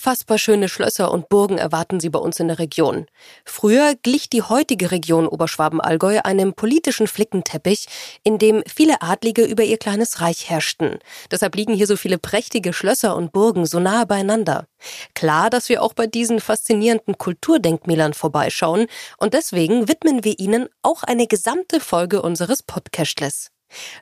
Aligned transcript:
Unfassbar 0.00 0.38
schöne 0.38 0.70
Schlösser 0.70 1.12
und 1.12 1.28
Burgen 1.28 1.58
erwarten 1.58 2.00
Sie 2.00 2.08
bei 2.08 2.18
uns 2.18 2.40
in 2.40 2.48
der 2.48 2.58
Region. 2.58 3.04
Früher 3.44 3.94
glich 4.02 4.30
die 4.30 4.40
heutige 4.40 4.92
Region 4.92 5.28
Oberschwaben-Allgäu 5.28 6.20
einem 6.24 6.54
politischen 6.54 7.06
Flickenteppich, 7.06 7.86
in 8.22 8.38
dem 8.38 8.62
viele 8.66 9.02
Adlige 9.02 9.44
über 9.44 9.62
ihr 9.62 9.76
kleines 9.76 10.22
Reich 10.22 10.48
herrschten. 10.48 11.00
Deshalb 11.30 11.54
liegen 11.54 11.74
hier 11.74 11.86
so 11.86 11.98
viele 11.98 12.16
prächtige 12.16 12.72
Schlösser 12.72 13.14
und 13.14 13.32
Burgen 13.32 13.66
so 13.66 13.78
nahe 13.78 14.06
beieinander. 14.06 14.64
Klar, 15.12 15.50
dass 15.50 15.68
wir 15.68 15.82
auch 15.82 15.92
bei 15.92 16.06
diesen 16.06 16.40
faszinierenden 16.40 17.18
Kulturdenkmälern 17.18 18.14
vorbeischauen 18.14 18.86
und 19.18 19.34
deswegen 19.34 19.86
widmen 19.86 20.24
wir 20.24 20.38
ihnen 20.38 20.70
auch 20.80 21.02
eine 21.02 21.26
gesamte 21.26 21.78
Folge 21.78 22.22
unseres 22.22 22.62
Podcastless. 22.62 23.50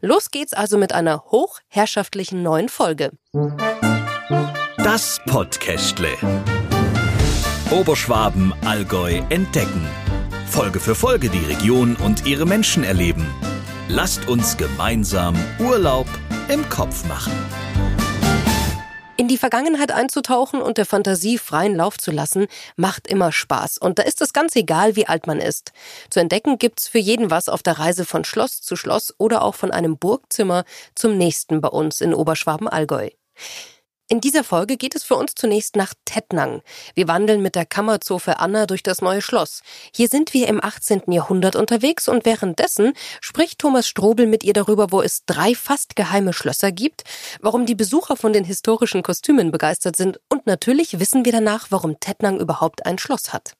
Los 0.00 0.30
geht's 0.30 0.52
also 0.52 0.78
mit 0.78 0.92
einer 0.92 1.24
hochherrschaftlichen 1.24 2.44
neuen 2.44 2.68
Folge. 2.68 3.10
Das 4.90 5.20
Podcastle. 5.26 6.16
Oberschwaben, 7.70 8.54
Allgäu 8.64 9.20
entdecken. 9.28 9.86
Folge 10.48 10.80
für 10.80 10.94
Folge 10.94 11.28
die 11.28 11.44
Region 11.44 11.94
und 11.96 12.24
ihre 12.24 12.46
Menschen 12.46 12.84
erleben. 12.84 13.26
Lasst 13.88 14.26
uns 14.28 14.56
gemeinsam 14.56 15.36
Urlaub 15.58 16.06
im 16.48 16.66
Kopf 16.70 17.06
machen. 17.06 17.34
In 19.18 19.28
die 19.28 19.36
Vergangenheit 19.36 19.92
einzutauchen 19.92 20.62
und 20.62 20.78
der 20.78 20.86
Fantasie 20.86 21.36
freien 21.36 21.76
Lauf 21.76 21.98
zu 21.98 22.10
lassen, 22.10 22.46
macht 22.76 23.08
immer 23.08 23.30
Spaß. 23.30 23.76
Und 23.76 23.98
da 23.98 24.04
ist 24.04 24.22
es 24.22 24.32
ganz 24.32 24.56
egal, 24.56 24.96
wie 24.96 25.06
alt 25.06 25.26
man 25.26 25.38
ist. 25.38 25.72
Zu 26.08 26.18
entdecken 26.20 26.56
gibt's 26.56 26.88
für 26.88 26.98
jeden 26.98 27.30
was 27.30 27.50
auf 27.50 27.62
der 27.62 27.78
Reise 27.78 28.06
von 28.06 28.24
Schloss 28.24 28.62
zu 28.62 28.74
Schloss 28.74 29.14
oder 29.18 29.42
auch 29.42 29.54
von 29.54 29.70
einem 29.70 29.98
Burgzimmer 29.98 30.64
zum 30.94 31.18
nächsten 31.18 31.60
bei 31.60 31.68
uns 31.68 32.00
in 32.00 32.14
Oberschwaben-Allgäu. 32.14 33.10
In 34.10 34.22
dieser 34.22 34.42
Folge 34.42 34.78
geht 34.78 34.94
es 34.94 35.04
für 35.04 35.16
uns 35.16 35.34
zunächst 35.34 35.76
nach 35.76 35.92
Tettnang. 36.06 36.62
Wir 36.94 37.08
wandeln 37.08 37.42
mit 37.42 37.54
der 37.54 37.66
Kammerzofe 37.66 38.38
Anna 38.38 38.64
durch 38.64 38.82
das 38.82 39.02
neue 39.02 39.20
Schloss. 39.20 39.60
Hier 39.94 40.08
sind 40.08 40.32
wir 40.32 40.48
im 40.48 40.64
18. 40.64 41.12
Jahrhundert 41.12 41.56
unterwegs 41.56 42.08
und 42.08 42.24
währenddessen 42.24 42.94
spricht 43.20 43.58
Thomas 43.58 43.86
Strobel 43.86 44.26
mit 44.26 44.44
ihr 44.44 44.54
darüber, 44.54 44.92
wo 44.92 45.02
es 45.02 45.26
drei 45.26 45.54
fast 45.54 45.94
geheime 45.94 46.32
Schlösser 46.32 46.72
gibt, 46.72 47.04
warum 47.42 47.66
die 47.66 47.74
Besucher 47.74 48.16
von 48.16 48.32
den 48.32 48.44
historischen 48.44 49.02
Kostümen 49.02 49.50
begeistert 49.50 49.96
sind 49.96 50.18
und 50.30 50.46
natürlich 50.46 50.98
wissen 50.98 51.26
wir 51.26 51.32
danach, 51.32 51.66
warum 51.68 52.00
Tettnang 52.00 52.40
überhaupt 52.40 52.86
ein 52.86 52.96
Schloss 52.96 53.34
hat. 53.34 53.52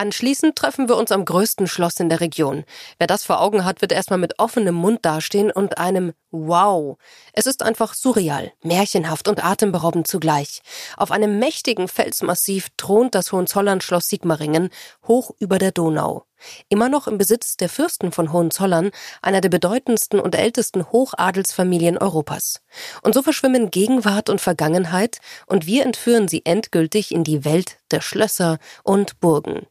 Anschließend 0.00 0.56
treffen 0.56 0.88
wir 0.88 0.96
uns 0.96 1.12
am 1.12 1.26
größten 1.26 1.66
Schloss 1.66 2.00
in 2.00 2.08
der 2.08 2.22
Region. 2.22 2.64
Wer 2.96 3.06
das 3.06 3.22
vor 3.22 3.42
Augen 3.42 3.66
hat, 3.66 3.82
wird 3.82 3.92
erstmal 3.92 4.18
mit 4.18 4.38
offenem 4.38 4.74
Mund 4.74 5.00
dastehen 5.02 5.50
und 5.50 5.76
einem 5.76 6.14
Wow. 6.30 6.96
Es 7.34 7.44
ist 7.44 7.62
einfach 7.62 7.92
surreal, 7.92 8.50
märchenhaft 8.62 9.28
und 9.28 9.44
atemberaubend 9.44 10.06
zugleich. 10.06 10.62
Auf 10.96 11.10
einem 11.10 11.38
mächtigen 11.38 11.86
Felsmassiv 11.86 12.68
thront 12.78 13.14
das 13.14 13.30
Hohenzollern-Schloss 13.30 14.08
Sigmaringen 14.08 14.70
hoch 15.06 15.32
über 15.38 15.58
der 15.58 15.70
Donau. 15.70 16.24
Immer 16.70 16.88
noch 16.88 17.06
im 17.06 17.18
Besitz 17.18 17.58
der 17.58 17.68
Fürsten 17.68 18.10
von 18.10 18.32
Hohenzollern, 18.32 18.92
einer 19.20 19.42
der 19.42 19.50
bedeutendsten 19.50 20.18
und 20.18 20.34
ältesten 20.34 20.90
Hochadelsfamilien 20.90 21.98
Europas. 21.98 22.62
Und 23.02 23.12
so 23.12 23.20
verschwimmen 23.20 23.70
Gegenwart 23.70 24.30
und 24.30 24.40
Vergangenheit 24.40 25.18
und 25.44 25.66
wir 25.66 25.84
entführen 25.84 26.26
sie 26.26 26.46
endgültig 26.46 27.12
in 27.12 27.22
die 27.22 27.44
Welt 27.44 27.76
der 27.90 28.00
Schlösser 28.00 28.58
und 28.82 29.20
Burgen. 29.20 29.66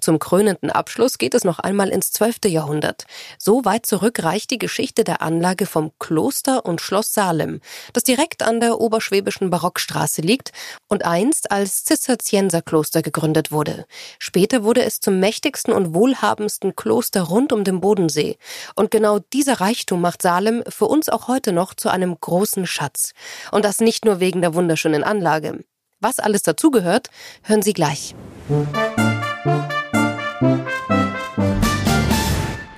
Zum 0.00 0.18
krönenden 0.18 0.70
Abschluss 0.70 1.18
geht 1.18 1.34
es 1.34 1.44
noch 1.44 1.58
einmal 1.58 1.88
ins 1.88 2.12
12. 2.12 2.46
Jahrhundert. 2.46 3.04
So 3.38 3.64
weit 3.64 3.86
zurück 3.86 4.22
reicht 4.22 4.50
die 4.50 4.58
Geschichte 4.58 5.04
der 5.04 5.22
Anlage 5.22 5.66
vom 5.66 5.92
Kloster 5.98 6.64
und 6.64 6.80
Schloss 6.80 7.12
Salem, 7.12 7.60
das 7.92 8.04
direkt 8.04 8.42
an 8.42 8.60
der 8.60 8.80
oberschwäbischen 8.80 9.50
Barockstraße 9.50 10.22
liegt 10.22 10.52
und 10.88 11.04
einst 11.04 11.50
als 11.50 11.84
Zisterzienserkloster 11.84 13.02
gegründet 13.02 13.52
wurde. 13.52 13.86
Später 14.18 14.64
wurde 14.64 14.82
es 14.82 15.00
zum 15.00 15.20
mächtigsten 15.20 15.72
und 15.72 15.94
wohlhabendsten 15.94 16.76
Kloster 16.76 17.22
rund 17.22 17.52
um 17.52 17.64
den 17.64 17.80
Bodensee. 17.80 18.36
Und 18.74 18.90
genau 18.90 19.18
dieser 19.32 19.60
Reichtum 19.60 20.00
macht 20.00 20.22
Salem 20.22 20.62
für 20.68 20.86
uns 20.86 21.08
auch 21.08 21.28
heute 21.28 21.52
noch 21.52 21.74
zu 21.74 21.88
einem 21.88 22.18
großen 22.20 22.66
Schatz. 22.66 23.12
Und 23.50 23.64
das 23.64 23.80
nicht 23.80 24.04
nur 24.04 24.20
wegen 24.20 24.40
der 24.40 24.54
wunderschönen 24.54 25.04
Anlage. 25.04 25.64
Was 26.00 26.20
alles 26.20 26.42
dazugehört, 26.42 27.10
hören 27.42 27.62
Sie 27.62 27.72
gleich. 27.72 28.14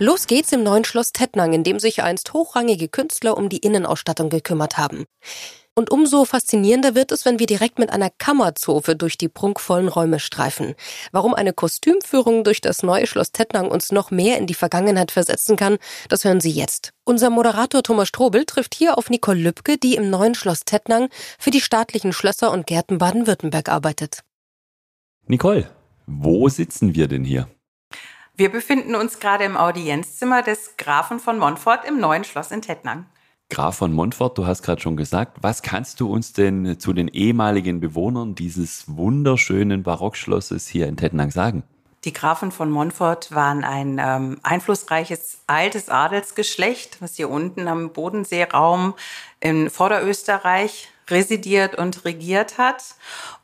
Los 0.03 0.27
geht's 0.27 0.51
im 0.53 0.63
neuen 0.63 0.87
Schloss 0.87 1.13
Tettnang, 1.13 1.53
in 1.53 1.63
dem 1.63 1.79
sich 1.79 2.03
einst 2.03 2.33
hochrangige 2.33 2.89
Künstler 2.89 3.37
um 3.37 3.51
die 3.51 3.59
Innenausstattung 3.59 4.31
gekümmert 4.31 4.79
haben. 4.79 5.05
Und 5.75 5.91
umso 5.91 6.25
faszinierender 6.25 6.95
wird 6.95 7.13
es, 7.13 7.27
wenn 7.27 7.39
wir 7.39 7.45
direkt 7.45 7.79
mit 7.79 7.91
einer 7.91 8.09
Kammerzofe 8.09 8.97
durch 8.97 9.19
die 9.19 9.29
prunkvollen 9.29 9.89
Räume 9.89 10.19
streifen. 10.19 10.75
Warum 11.13 11.35
eine 11.35 11.53
Kostümführung 11.53 12.45
durch 12.45 12.63
das 12.63 12.83
neue 12.83 13.07
Schloss 13.07 13.33
Tettnang 13.33 13.71
uns 13.71 13.93
noch 13.93 14.11
mehr 14.11 14.39
in 14.39 14.47
die 14.47 14.55
Vergangenheit 14.55 15.11
versetzen 15.11 15.57
kann, 15.57 15.77
das 16.09 16.25
hören 16.25 16.41
Sie 16.41 16.51
jetzt. 16.51 16.93
Unser 17.05 17.29
Moderator 17.29 17.83
Thomas 17.83 18.09
Strobel 18.09 18.47
trifft 18.47 18.75
hier 18.75 18.97
auf 18.97 19.11
Nicole 19.11 19.41
Lübke, 19.41 19.77
die 19.77 19.97
im 19.97 20.09
neuen 20.09 20.35
Schloss 20.35 20.65
Tettnang 20.65 21.11
für 21.39 21.51
die 21.51 21.61
staatlichen 21.61 22.15
Schlösser 22.15 22.53
und 22.53 22.67
Gärten 22.67 22.97
Baden-Württemberg 22.97 23.69
arbeitet. 23.69 24.21
Nicole, 25.27 25.69
wo 26.07 26.49
sitzen 26.49 26.95
wir 26.95 27.07
denn 27.07 27.25
hier? 27.25 27.51
Wir 28.37 28.51
befinden 28.51 28.95
uns 28.95 29.19
gerade 29.19 29.45
im 29.45 29.57
Audienzzimmer 29.57 30.43
des 30.43 30.77
Grafen 30.77 31.21
von 31.21 31.39
Montfort 31.39 31.85
im 31.87 32.01
neuen 32.01 32.25
Schloss 32.25 32.51
in 32.51 32.63
Tettnang. 32.63 33.07
Graf 33.51 33.79
von 33.79 33.93
Montfort, 33.93 34.39
du 34.39 34.47
hast 34.47 34.63
gerade 34.63 34.81
schon 34.81 34.97
gesagt, 34.97 35.39
was 35.43 35.63
kannst 35.63 36.01
du 36.01 36.11
uns 36.11 36.33
denn 36.33 36.79
zu 36.79 36.93
den 36.93 37.09
ehemaligen 37.09 37.81
Bewohnern 37.81 38.37
dieses 38.37 38.85
wunderschönen 38.87 39.83
Barockschlosses 39.83 40.69
hier 40.69 40.87
in 40.87 40.97
Tettnang 40.97 41.31
sagen? 41.33 41.65
Die 42.05 42.15
Grafen 42.15 42.51
von 42.51 42.71
Montfort 42.71 43.35
waren 43.35 43.63
ein 43.63 44.01
ähm, 44.03 44.39
einflussreiches 44.43 45.41
altes 45.47 45.91
Adelsgeschlecht, 45.91 47.03
was 47.03 47.17
hier 47.17 47.29
unten 47.29 47.69
am 47.69 47.93
Bodenseeraum 47.93 48.95
in 49.41 49.69
Vorderösterreich 49.69 50.89
residiert 51.11 51.75
und 51.75 52.05
regiert 52.07 52.57
hat. 52.57 52.95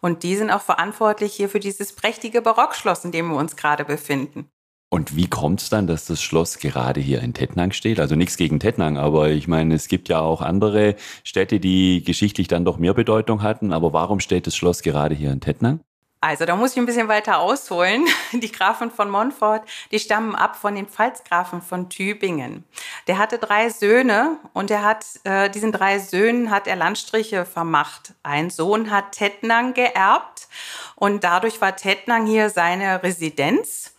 Und 0.01 0.23
die 0.23 0.37
sind 0.37 0.51
auch 0.51 0.63
verantwortlich 0.63 1.35
hier 1.35 1.51
für 1.51 1.61
dieses 1.61 1.93
prächtige 1.93 2.41
Barockschloss, 2.41 3.05
in 3.05 3.13
dem 3.13 3.29
wir 3.29 3.37
uns 3.37 3.57
gerade 3.57 3.85
befinden. 3.85 4.49
Und 4.89 5.17
wie 5.17 5.29
kommt 5.29 5.61
es 5.63 5.69
dann, 5.69 5.87
dass 5.87 6.07
das 6.07 6.23
Schloss 6.23 6.59
gerade 6.59 7.01
hier 7.01 7.21
in 7.21 7.35
Tettnang 7.35 7.73
steht? 7.73 7.99
Also 7.99 8.15
nichts 8.15 8.37
gegen 8.37 8.61
Tettnang, 8.61 8.97
aber 8.97 9.31
ich 9.31 9.49
meine, 9.49 9.75
es 9.75 9.89
gibt 9.89 10.09
ja 10.09 10.21
auch 10.21 10.41
andere 10.41 10.95
Städte, 11.25 11.59
die 11.59 12.05
geschichtlich 12.05 12.47
dann 12.47 12.65
doch 12.65 12.79
mehr 12.79 12.95
Bedeutung 12.95 13.43
hatten. 13.43 13.73
Aber 13.73 13.93
warum 13.93 14.21
steht 14.21 14.47
das 14.47 14.55
Schloss 14.55 14.83
gerade 14.83 15.15
hier 15.15 15.33
in 15.33 15.41
Tettnang? 15.41 15.81
Also 16.21 16.45
da 16.45 16.57
muss 16.57 16.73
ich 16.73 16.79
ein 16.79 16.87
bisschen 16.87 17.09
weiter 17.09 17.39
ausholen. 17.39 18.07
Die 18.33 18.51
Grafen 18.51 18.91
von 18.91 19.11
Montfort, 19.11 19.63
die 19.93 19.99
stammen 19.99 20.35
ab 20.35 20.57
von 20.57 20.75
den 20.75 20.87
Pfalzgrafen 20.87 21.63
von 21.63 21.89
Tübingen. 21.89 22.65
Der 23.07 23.19
hatte 23.19 23.39
drei 23.39 23.69
Söhne 23.69 24.39
und 24.53 24.71
er 24.71 24.83
hat 24.83 25.05
äh, 25.25 25.51
diesen 25.51 25.73
drei 25.73 25.99
Söhnen 25.99 26.51
hat 26.51 26.67
er 26.67 26.77
Landstriche 26.77 27.45
vermacht. 27.45 28.15
Ein 28.23 28.51
Sohn 28.51 28.91
hat 28.91 29.13
Tettnang 29.13 29.75
geerbt 29.75 30.49
und 30.97 31.23
dadurch 31.23 31.61
war 31.61 31.77
Tettnang 31.77 32.27
hier 32.27 32.51
seine 32.51 33.03
Residenz 33.03 33.96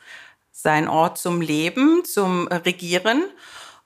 sein 0.67 0.89
Ort 0.89 1.17
zum 1.17 1.39
Leben, 1.39 2.03
zum 2.03 2.49
Regieren. 2.49 3.23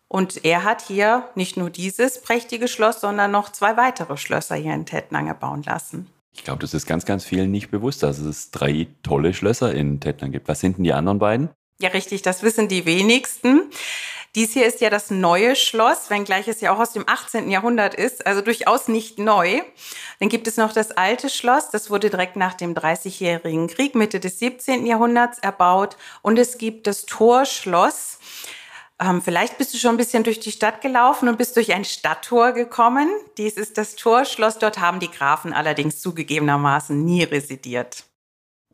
Und 0.07 0.43
er 0.43 0.63
hat 0.63 0.81
hier 0.81 1.29
nicht 1.35 1.55
nur 1.55 1.69
dieses 1.69 2.23
prächtige 2.23 2.67
Schloss, 2.67 3.01
sondern 3.01 3.29
noch 3.29 3.51
zwei 3.51 3.77
weitere 3.77 4.17
Schlösser 4.17 4.55
hier 4.55 4.73
in 4.73 4.87
Tettnang 4.87 5.31
bauen 5.39 5.61
lassen. 5.61 6.07
Ich 6.33 6.43
glaube, 6.43 6.59
das 6.59 6.73
ist 6.73 6.87
ganz, 6.87 7.05
ganz 7.05 7.23
vielen 7.23 7.51
nicht 7.51 7.69
bewusst, 7.69 8.01
dass 8.01 8.17
es 8.17 8.49
drei 8.49 8.87
tolle 9.03 9.35
Schlösser 9.35 9.75
in 9.75 9.99
Tettnang 9.99 10.31
gibt. 10.31 10.47
Was 10.47 10.59
sind 10.59 10.77
denn 10.77 10.83
die 10.83 10.93
anderen 10.93 11.19
beiden? 11.19 11.51
Ja, 11.79 11.89
richtig, 11.89 12.23
das 12.23 12.41
wissen 12.41 12.67
die 12.67 12.87
wenigsten. 12.87 13.69
Dies 14.35 14.53
hier 14.53 14.65
ist 14.65 14.79
ja 14.79 14.89
das 14.89 15.11
neue 15.11 15.57
Schloss, 15.57 16.09
wenngleich 16.09 16.47
es 16.47 16.61
ja 16.61 16.73
auch 16.73 16.79
aus 16.79 16.93
dem 16.93 17.03
18. 17.05 17.51
Jahrhundert 17.51 17.93
ist, 17.93 18.25
also 18.25 18.41
durchaus 18.41 18.87
nicht 18.87 19.19
neu. 19.19 19.61
Dann 20.19 20.29
gibt 20.29 20.47
es 20.47 20.55
noch 20.55 20.71
das 20.71 20.91
alte 20.91 21.29
Schloss, 21.29 21.69
das 21.69 21.89
wurde 21.89 22.09
direkt 22.09 22.37
nach 22.37 22.53
dem 22.53 22.73
Dreißigjährigen 22.73 23.67
Krieg 23.67 23.93
Mitte 23.93 24.21
des 24.21 24.39
17. 24.39 24.85
Jahrhunderts 24.85 25.39
erbaut. 25.39 25.97
Und 26.21 26.39
es 26.39 26.57
gibt 26.57 26.87
das 26.87 27.05
Torschloss. 27.05 28.19
Ähm, 29.01 29.21
vielleicht 29.21 29.57
bist 29.57 29.73
du 29.73 29.77
schon 29.77 29.95
ein 29.95 29.97
bisschen 29.97 30.23
durch 30.23 30.39
die 30.39 30.51
Stadt 30.53 30.79
gelaufen 30.79 31.27
und 31.27 31.37
bist 31.37 31.57
durch 31.57 31.73
ein 31.73 31.83
Stadttor 31.83 32.53
gekommen. 32.53 33.09
Dies 33.37 33.55
ist 33.55 33.77
das 33.77 33.97
Torschloss. 33.97 34.59
Dort 34.59 34.79
haben 34.79 35.01
die 35.01 35.11
Grafen 35.11 35.51
allerdings 35.51 35.99
zugegebenermaßen 35.99 37.03
nie 37.03 37.23
residiert. 37.23 38.05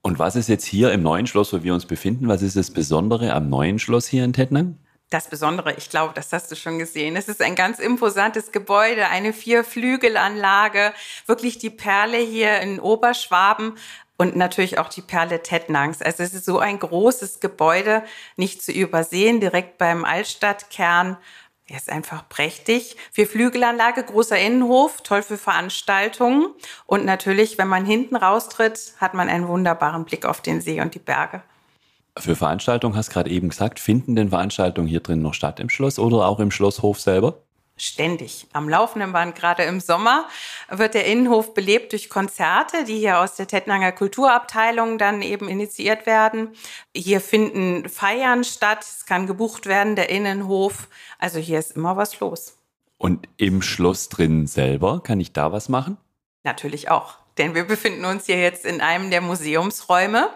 Und 0.03 0.19
was 0.19 0.35
ist 0.35 0.49
jetzt 0.49 0.65
hier 0.65 0.91
im 0.91 1.01
neuen 1.01 1.25
Schloss, 1.25 1.51
wo 1.51 1.63
wir 1.63 1.73
uns 1.73 1.87
befinden? 1.87 2.27
Was 2.27 2.43
ist 2.43 2.55
das 2.55 2.69
Besondere 2.69 3.33
am 3.33 3.49
neuen 3.49 3.79
Schloss 3.79 4.05
hier 4.05 4.23
in 4.23 4.33
Tettnang? 4.33 4.77
Das 5.09 5.29
Besondere, 5.29 5.73
ich 5.77 5.89
glaube, 5.89 6.13
das 6.13 6.33
hast 6.33 6.51
du 6.51 6.55
schon 6.57 6.79
gesehen. 6.79 7.15
Es 7.15 7.29
ist 7.29 7.41
ein 7.41 7.55
ganz 7.55 7.79
imposantes 7.79 8.51
Gebäude, 8.51 9.07
eine 9.07 9.31
Vierflügelanlage, 9.31 10.93
wirklich 11.27 11.57
die 11.57 11.69
Perle 11.69 12.17
hier 12.17 12.59
in 12.59 12.81
Oberschwaben 12.81 13.77
und 14.17 14.35
natürlich 14.35 14.79
auch 14.79 14.89
die 14.89 15.01
Perle 15.01 15.41
Tettnangs. 15.41 16.01
Also 16.01 16.23
es 16.23 16.33
ist 16.33 16.43
so 16.43 16.59
ein 16.59 16.79
großes 16.79 17.39
Gebäude, 17.39 18.03
nicht 18.35 18.61
zu 18.61 18.73
übersehen, 18.73 19.39
direkt 19.39 19.77
beim 19.77 20.03
Altstadtkern. 20.03 21.17
Er 21.67 21.77
ist 21.77 21.89
einfach 21.89 22.27
prächtig. 22.27 22.97
Für 23.11 23.25
Flügelanlage, 23.25 24.03
großer 24.03 24.37
Innenhof, 24.37 25.01
toll 25.03 25.21
für 25.21 25.37
Veranstaltungen. 25.37 26.47
Und 26.85 27.05
natürlich, 27.05 27.57
wenn 27.57 27.67
man 27.67 27.85
hinten 27.85 28.15
raustritt, 28.15 28.93
hat 28.97 29.13
man 29.13 29.29
einen 29.29 29.47
wunderbaren 29.47 30.03
Blick 30.03 30.25
auf 30.25 30.41
den 30.41 30.61
See 30.61 30.81
und 30.81 30.95
die 30.95 30.99
Berge. 30.99 31.43
Für 32.19 32.35
Veranstaltungen 32.35 32.95
hast 32.95 33.09
du 33.09 33.13
gerade 33.13 33.29
eben 33.29 33.49
gesagt, 33.49 33.79
finden 33.79 34.15
denn 34.15 34.29
Veranstaltungen 34.29 34.87
hier 34.87 35.01
drin 35.01 35.21
noch 35.21 35.33
statt 35.33 35.59
im 35.59 35.69
Schloss 35.69 35.99
oder 35.99 36.27
auch 36.27 36.39
im 36.39 36.51
Schlosshof 36.51 36.99
selber? 36.99 37.41
ständig 37.77 38.47
am 38.53 38.67
laufenden 38.67 39.13
Band. 39.13 39.35
Gerade 39.35 39.63
im 39.63 39.79
Sommer 39.79 40.27
wird 40.69 40.95
der 40.95 41.05
Innenhof 41.05 41.53
belebt 41.53 41.91
durch 41.91 42.09
Konzerte, 42.09 42.83
die 42.83 42.97
hier 42.97 43.19
aus 43.19 43.35
der 43.35 43.47
Tettnanger 43.47 43.91
Kulturabteilung 43.91 44.97
dann 44.97 45.21
eben 45.21 45.47
initiiert 45.47 46.05
werden. 46.05 46.49
Hier 46.95 47.21
finden 47.21 47.87
Feiern 47.87 48.43
statt, 48.43 48.81
es 48.81 49.05
kann 49.05 49.27
gebucht 49.27 49.67
werden, 49.67 49.95
der 49.95 50.09
Innenhof. 50.09 50.87
Also 51.19 51.39
hier 51.39 51.59
ist 51.59 51.71
immer 51.71 51.95
was 51.95 52.19
los. 52.19 52.57
Und 52.97 53.29
im 53.37 53.61
Schloss 53.61 54.09
drin 54.09 54.47
selber, 54.47 55.01
kann 55.03 55.19
ich 55.19 55.31
da 55.31 55.51
was 55.51 55.69
machen? 55.69 55.97
Natürlich 56.43 56.89
auch 56.89 57.15
denn 57.37 57.55
wir 57.55 57.65
befinden 57.65 58.05
uns 58.05 58.25
hier 58.25 58.39
jetzt 58.39 58.65
in 58.65 58.81
einem 58.81 59.09
der 59.09 59.21
Museumsräume. 59.21 60.29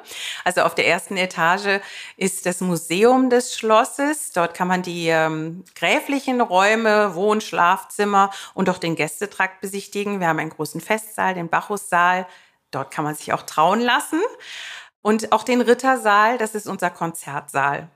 Also 0.44 0.62
auf 0.62 0.75
der 0.75 0.88
ersten 0.88 1.18
Etage 1.18 1.81
ist 2.18 2.45
das 2.45 2.62
Museum 2.62 3.30
des 3.30 3.57
Schlosses. 3.57 4.31
Dort 4.31 4.53
kann 4.53 4.68
man 4.68 4.81
die 4.81 5.07
ähm, 5.07 5.63
gräflichen 5.75 6.42
Räume, 6.42 7.15
Wohn-, 7.15 7.42
Schlafzimmer 7.42 8.31
und 8.53 8.69
auch 8.69 8.77
den 8.77 8.95
Gästetrakt 8.95 9.62
besichtigen. 9.62 10.19
Wir 10.19 10.27
haben 10.27 10.39
einen 10.39 10.50
großen 10.50 10.81
Festsaal, 10.81 11.33
den 11.33 11.50
Bacchussaal. 11.50 12.27
Dort 12.71 12.92
kann 12.92 13.04
man 13.04 13.15
sich 13.15 13.33
auch 13.33 13.44
trauen 13.44 13.81
lassen. 13.81 14.21
Und 15.01 15.31
auch 15.31 15.44
den 15.44 15.62
Rittersaal, 15.62 16.38
das 16.38 16.56
ist 16.56 16.68
unser 16.68 16.89
Konzertsaal. 16.89 17.89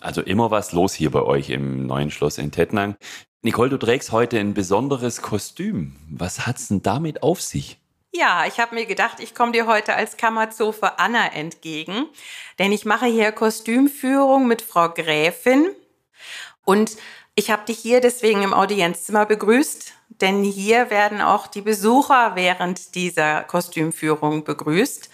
Also 0.00 0.22
immer 0.22 0.50
was 0.50 0.72
los 0.72 0.94
hier 0.94 1.10
bei 1.10 1.22
euch 1.22 1.50
im 1.50 1.86
neuen 1.86 2.10
Schloss 2.10 2.38
in 2.38 2.52
Tettnang. 2.52 2.96
Nicole, 3.42 3.70
du 3.70 3.78
trägst 3.78 4.12
heute 4.12 4.38
ein 4.38 4.54
besonderes 4.54 5.22
Kostüm. 5.22 5.96
Was 6.10 6.46
hat's 6.46 6.68
denn 6.68 6.82
damit 6.82 7.22
auf 7.22 7.40
sich? 7.40 7.78
Ja, 8.12 8.44
ich 8.46 8.58
habe 8.58 8.74
mir 8.74 8.86
gedacht, 8.86 9.20
ich 9.20 9.34
komme 9.34 9.52
dir 9.52 9.66
heute 9.66 9.94
als 9.94 10.16
Kammerzofe 10.16 10.98
Anna 10.98 11.32
entgegen, 11.32 12.06
denn 12.58 12.72
ich 12.72 12.84
mache 12.84 13.06
hier 13.06 13.30
Kostümführung 13.30 14.48
mit 14.48 14.62
Frau 14.62 14.88
Gräfin 14.88 15.68
und 16.64 16.96
ich 17.36 17.50
habe 17.50 17.64
dich 17.64 17.78
hier 17.78 18.00
deswegen 18.00 18.42
im 18.42 18.52
Audienzzimmer 18.52 19.26
begrüßt, 19.26 19.92
denn 20.20 20.42
hier 20.42 20.90
werden 20.90 21.20
auch 21.20 21.46
die 21.46 21.62
Besucher 21.62 22.32
während 22.34 22.94
dieser 22.96 23.44
Kostümführung 23.44 24.44
begrüßt. 24.44 25.08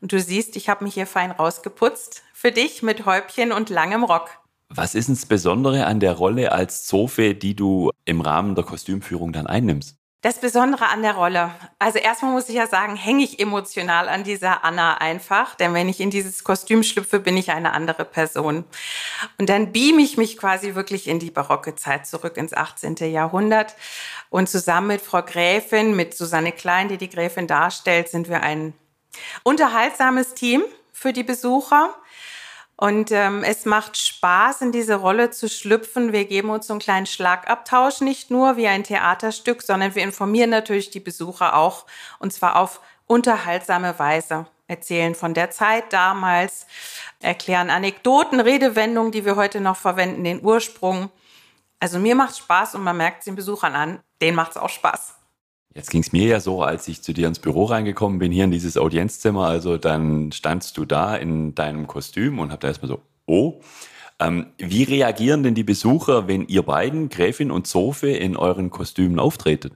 Und 0.00 0.12
du 0.12 0.20
siehst, 0.20 0.56
ich 0.56 0.68
habe 0.68 0.84
mich 0.84 0.94
hier 0.94 1.06
fein 1.06 1.30
rausgeputzt 1.30 2.22
für 2.34 2.52
dich 2.52 2.82
mit 2.82 3.06
Häubchen 3.06 3.52
und 3.52 3.70
langem 3.70 4.02
Rock. 4.02 4.28
Was 4.68 4.94
ist 4.94 5.08
denn 5.08 5.14
das 5.14 5.26
Besondere 5.26 5.86
an 5.86 6.00
der 6.00 6.12
Rolle 6.12 6.52
als 6.52 6.84
Zofe, 6.84 7.34
die 7.34 7.54
du 7.54 7.90
im 8.04 8.20
Rahmen 8.20 8.54
der 8.54 8.64
Kostümführung 8.64 9.32
dann 9.32 9.46
einnimmst? 9.46 9.99
Das 10.22 10.38
Besondere 10.38 10.88
an 10.88 11.00
der 11.00 11.14
Rolle. 11.14 11.54
Also 11.78 11.98
erstmal 11.98 12.32
muss 12.32 12.50
ich 12.50 12.56
ja 12.56 12.66
sagen, 12.66 12.94
hänge 12.94 13.24
ich 13.24 13.40
emotional 13.40 14.06
an 14.06 14.22
dieser 14.22 14.64
Anna 14.64 14.98
einfach, 14.98 15.54
denn 15.54 15.72
wenn 15.72 15.88
ich 15.88 15.98
in 15.98 16.10
dieses 16.10 16.44
Kostüm 16.44 16.82
schlüpfe, 16.82 17.20
bin 17.20 17.38
ich 17.38 17.50
eine 17.52 17.72
andere 17.72 18.04
Person. 18.04 18.64
Und 19.38 19.48
dann 19.48 19.72
beam 19.72 19.98
ich 19.98 20.18
mich 20.18 20.36
quasi 20.36 20.74
wirklich 20.74 21.08
in 21.08 21.20
die 21.20 21.30
barocke 21.30 21.74
Zeit 21.74 22.06
zurück 22.06 22.36
ins 22.36 22.52
18. 22.52 22.96
Jahrhundert. 23.10 23.76
Und 24.28 24.50
zusammen 24.50 24.88
mit 24.88 25.00
Frau 25.00 25.22
Gräfin, 25.22 25.96
mit 25.96 26.14
Susanne 26.14 26.52
Klein, 26.52 26.88
die 26.88 26.98
die 26.98 27.08
Gräfin 27.08 27.46
darstellt, 27.46 28.10
sind 28.10 28.28
wir 28.28 28.42
ein 28.42 28.74
unterhaltsames 29.42 30.34
Team 30.34 30.62
für 30.92 31.14
die 31.14 31.24
Besucher. 31.24 31.94
Und 32.80 33.12
ähm, 33.12 33.44
es 33.44 33.66
macht 33.66 33.98
Spaß, 33.98 34.62
in 34.62 34.72
diese 34.72 34.94
Rolle 34.94 35.28
zu 35.28 35.50
schlüpfen. 35.50 36.14
Wir 36.14 36.24
geben 36.24 36.48
uns 36.48 36.66
so 36.66 36.72
einen 36.72 36.80
kleinen 36.80 37.04
Schlagabtausch, 37.04 38.00
nicht 38.00 38.30
nur 38.30 38.56
wie 38.56 38.68
ein 38.68 38.84
Theaterstück, 38.84 39.60
sondern 39.60 39.94
wir 39.94 40.02
informieren 40.02 40.48
natürlich 40.48 40.88
die 40.88 40.98
Besucher 40.98 41.56
auch, 41.56 41.84
und 42.20 42.32
zwar 42.32 42.56
auf 42.56 42.80
unterhaltsame 43.06 43.98
Weise. 43.98 44.46
Erzählen 44.66 45.14
von 45.14 45.34
der 45.34 45.50
Zeit 45.50 45.92
damals, 45.92 46.66
erklären 47.20 47.68
Anekdoten, 47.68 48.40
Redewendungen, 48.40 49.12
die 49.12 49.26
wir 49.26 49.36
heute 49.36 49.60
noch 49.60 49.76
verwenden, 49.76 50.24
den 50.24 50.42
Ursprung. 50.42 51.10
Also 51.80 51.98
mir 51.98 52.14
macht 52.14 52.38
Spaß 52.38 52.76
und 52.76 52.82
man 52.82 52.96
merkt 52.96 53.18
es 53.18 53.24
den 53.26 53.36
Besuchern 53.36 53.74
an, 53.74 54.00
denen 54.22 54.36
macht 54.36 54.52
es 54.52 54.56
auch 54.56 54.70
Spaß. 54.70 55.19
Jetzt 55.72 55.90
ging 55.90 56.02
es 56.02 56.10
mir 56.10 56.26
ja 56.26 56.40
so, 56.40 56.62
als 56.62 56.88
ich 56.88 57.02
zu 57.02 57.12
dir 57.12 57.28
ins 57.28 57.38
Büro 57.38 57.64
reingekommen 57.64 58.18
bin, 58.18 58.32
hier 58.32 58.44
in 58.44 58.50
dieses 58.50 58.76
Audienzzimmer, 58.76 59.46
also 59.46 59.78
dann 59.78 60.32
standst 60.32 60.76
du 60.76 60.84
da 60.84 61.14
in 61.14 61.54
deinem 61.54 61.86
Kostüm 61.86 62.40
und 62.40 62.50
hab 62.50 62.60
da 62.60 62.68
erstmal 62.68 62.88
so, 62.88 63.02
oh. 63.26 63.60
Ähm, 64.18 64.52
wie 64.58 64.82
reagieren 64.82 65.42
denn 65.42 65.54
die 65.54 65.64
Besucher, 65.64 66.28
wenn 66.28 66.46
ihr 66.46 66.62
beiden, 66.62 67.08
Gräfin 67.08 67.50
und 67.50 67.66
Zofe, 67.66 68.10
in 68.10 68.36
euren 68.36 68.70
Kostümen 68.70 69.18
auftretet? 69.18 69.72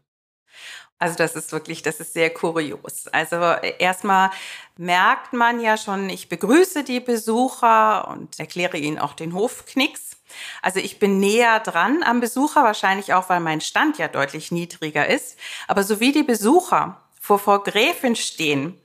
Also 0.98 1.16
das 1.16 1.36
ist 1.36 1.52
wirklich, 1.52 1.82
das 1.82 2.00
ist 2.00 2.12
sehr 2.12 2.30
kurios. 2.30 3.08
Also 3.08 3.36
erstmal 3.78 4.30
merkt 4.76 5.32
man 5.32 5.60
ja 5.60 5.76
schon, 5.76 6.08
ich 6.08 6.28
begrüße 6.28 6.84
die 6.84 7.00
Besucher 7.00 8.08
und 8.08 8.38
erkläre 8.38 8.78
ihnen 8.78 8.98
auch 8.98 9.14
den 9.14 9.34
Hofknicks. 9.34 10.13
Also 10.62 10.80
ich 10.80 10.98
bin 10.98 11.18
näher 11.18 11.60
dran 11.60 12.02
am 12.02 12.20
Besucher, 12.20 12.64
wahrscheinlich 12.64 13.14
auch, 13.14 13.28
weil 13.28 13.40
mein 13.40 13.60
Stand 13.60 13.98
ja 13.98 14.08
deutlich 14.08 14.52
niedriger 14.52 15.06
ist. 15.06 15.38
Aber 15.68 15.82
so 15.82 16.00
wie 16.00 16.12
die 16.12 16.22
Besucher 16.22 17.00
vor 17.20 17.38
Frau 17.38 17.58
Gräfin 17.58 18.16
stehen, 18.16 18.80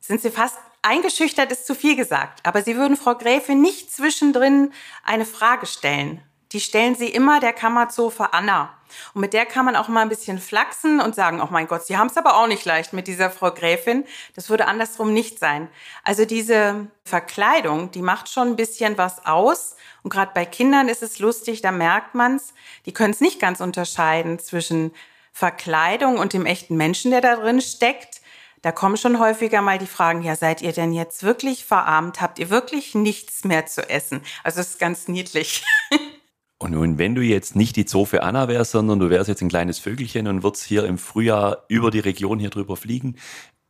sind 0.00 0.20
sie 0.20 0.30
fast 0.30 0.58
eingeschüchtert, 0.82 1.50
ist 1.50 1.66
zu 1.66 1.74
viel 1.74 1.96
gesagt. 1.96 2.40
Aber 2.44 2.62
sie 2.62 2.76
würden 2.76 2.96
Frau 2.96 3.14
Gräfin 3.14 3.60
nicht 3.60 3.92
zwischendrin 3.92 4.72
eine 5.02 5.24
Frage 5.24 5.66
stellen. 5.66 6.22
Die 6.54 6.60
stellen 6.60 6.94
sie 6.94 7.08
immer 7.08 7.40
der 7.40 7.52
Kammerzofe 7.52 8.32
Anna. 8.32 8.72
Und 9.12 9.22
mit 9.22 9.32
der 9.32 9.44
kann 9.44 9.64
man 9.64 9.74
auch 9.74 9.88
mal 9.88 10.02
ein 10.02 10.08
bisschen 10.08 10.38
flachsen 10.38 11.00
und 11.00 11.16
sagen, 11.16 11.40
oh 11.40 11.48
mein 11.50 11.66
Gott, 11.66 11.84
Sie 11.84 11.98
haben 11.98 12.06
es 12.06 12.16
aber 12.16 12.36
auch 12.36 12.46
nicht 12.46 12.64
leicht 12.64 12.92
mit 12.92 13.08
dieser 13.08 13.28
Frau 13.28 13.50
Gräfin. 13.50 14.04
Das 14.36 14.50
würde 14.50 14.68
andersrum 14.68 15.12
nicht 15.12 15.40
sein. 15.40 15.68
Also 16.04 16.24
diese 16.24 16.86
Verkleidung, 17.04 17.90
die 17.90 18.02
macht 18.02 18.28
schon 18.28 18.50
ein 18.50 18.56
bisschen 18.56 18.96
was 18.96 19.26
aus. 19.26 19.74
Und 20.04 20.10
gerade 20.10 20.30
bei 20.32 20.44
Kindern 20.44 20.88
ist 20.88 21.02
es 21.02 21.18
lustig, 21.18 21.60
da 21.60 21.72
merkt 21.72 22.14
man's. 22.14 22.54
Die 22.86 22.92
können 22.92 23.12
es 23.12 23.20
nicht 23.20 23.40
ganz 23.40 23.60
unterscheiden 23.60 24.38
zwischen 24.38 24.92
Verkleidung 25.32 26.18
und 26.18 26.34
dem 26.34 26.46
echten 26.46 26.76
Menschen, 26.76 27.10
der 27.10 27.20
da 27.20 27.34
drin 27.34 27.60
steckt. 27.62 28.20
Da 28.62 28.70
kommen 28.70 28.96
schon 28.96 29.18
häufiger 29.18 29.60
mal 29.60 29.78
die 29.78 29.88
Fragen, 29.88 30.22
ja, 30.22 30.36
seid 30.36 30.62
ihr 30.62 30.72
denn 30.72 30.92
jetzt 30.92 31.24
wirklich 31.24 31.64
verarmt? 31.64 32.20
Habt 32.20 32.38
ihr 32.38 32.48
wirklich 32.48 32.94
nichts 32.94 33.42
mehr 33.42 33.66
zu 33.66 33.90
essen? 33.90 34.22
Also 34.44 34.60
es 34.60 34.68
ist 34.70 34.78
ganz 34.78 35.08
niedlich. 35.08 35.64
Und 36.58 36.72
nun, 36.72 36.98
wenn 36.98 37.14
du 37.14 37.22
jetzt 37.22 37.56
nicht 37.56 37.76
die 37.76 37.84
Zofe 37.84 38.22
Anna 38.22 38.48
wärst, 38.48 38.72
sondern 38.72 38.98
du 38.98 39.10
wärst 39.10 39.28
jetzt 39.28 39.42
ein 39.42 39.48
kleines 39.48 39.78
Vögelchen 39.78 40.26
und 40.28 40.42
würdest 40.42 40.64
hier 40.64 40.84
im 40.84 40.98
Frühjahr 40.98 41.64
über 41.68 41.90
die 41.90 42.00
Region 42.00 42.38
hier 42.38 42.50
drüber 42.50 42.76
fliegen, 42.76 43.16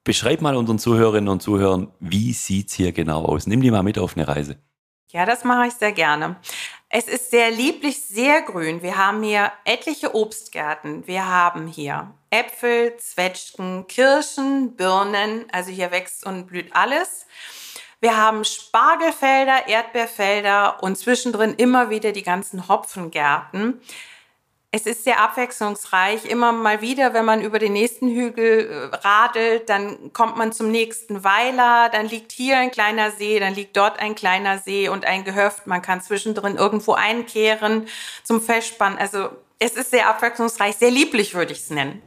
beschreib 0.04 0.42
mal 0.42 0.54
unseren 0.54 0.78
Zuhörerinnen 0.78 1.28
und 1.28 1.42
Zuhörern, 1.42 1.92
wie 1.98 2.32
sieht's 2.32 2.75
hier 2.75 2.92
genau 2.92 3.25
aus? 3.25 3.47
Nimm 3.47 3.62
die 3.62 3.70
mal 3.70 3.82
mit 3.82 3.99
auf 3.99 4.16
eine 4.16 4.28
Reise. 4.28 4.59
Ja, 5.11 5.25
das 5.25 5.44
mache 5.44 5.68
ich 5.68 5.75
sehr 5.75 5.92
gerne. 5.92 6.37
Es 6.88 7.09
ist 7.09 7.30
sehr 7.30 7.50
lieblich, 7.50 8.02
sehr 8.02 8.42
grün. 8.42 8.82
Wir 8.82 8.97
haben 8.97 9.23
hier 9.23 9.52
etliche 9.64 10.14
Obstgärten. 10.14 11.06
Wir 11.06 11.26
haben 11.26 11.66
hier 11.66 12.12
Äpfel, 12.30 12.97
Zwetschgen, 12.99 13.87
Kirschen, 13.87 14.76
Birnen. 14.76 15.47
Also 15.52 15.70
hier 15.70 15.90
wächst 15.90 16.26
und 16.26 16.47
blüht 16.47 16.75
alles. 16.75 17.26
Wir 18.04 18.18
haben 18.18 18.44
Spargelfelder, 18.44 19.66
Erdbeerfelder 19.66 20.82
und 20.82 20.99
zwischendrin 20.99 21.54
immer 21.54 21.88
wieder 21.88 22.12
die 22.12 22.23
ganzen 22.23 22.68
Hopfengärten. 22.68 23.80
Es 24.70 24.84
ist 24.84 25.04
sehr 25.04 25.23
abwechslungsreich. 25.23 26.26
Immer 26.26 26.52
mal 26.52 26.82
wieder, 26.82 27.14
wenn 27.14 27.25
man 27.25 27.40
über 27.40 27.58
den 27.58 27.73
nächsten 27.73 28.11
Hügel 28.11 28.90
äh, 28.92 28.94
radelt, 28.96 29.70
dann 29.70 30.12
kommt 30.12 30.37
man 30.37 30.52
zum 30.52 30.70
nächsten 30.70 31.25
Weiler. 31.25 31.88
Dann 31.88 32.06
liegt 32.06 32.32
hier 32.32 32.58
ein 32.58 32.70
kleiner 32.70 33.11
See, 33.11 33.40
dann 33.40 33.54
liegt 33.54 33.75
dort 33.75 33.99
ein 33.99 34.14
kleiner 34.14 34.58
See 34.58 34.90
und 34.90 35.06
ein 35.06 35.25
Gehöft. 35.25 35.66
Man 35.66 35.80
kann 35.80 36.02
zwischendrin 36.02 36.56
irgendwo 36.56 36.92
einkehren 36.92 37.88
zum 38.23 38.42
Festspannen. 38.42 38.99
Also 38.99 39.30
es 39.58 39.76
ist 39.76 39.92
sehr 39.92 40.11
abwechslungsreich, 40.11 40.76
sehr 40.76 40.90
lieblich 40.90 41.34
würde 41.34 41.52
ich 41.52 41.61
es 41.61 41.70
nennen. 41.70 42.02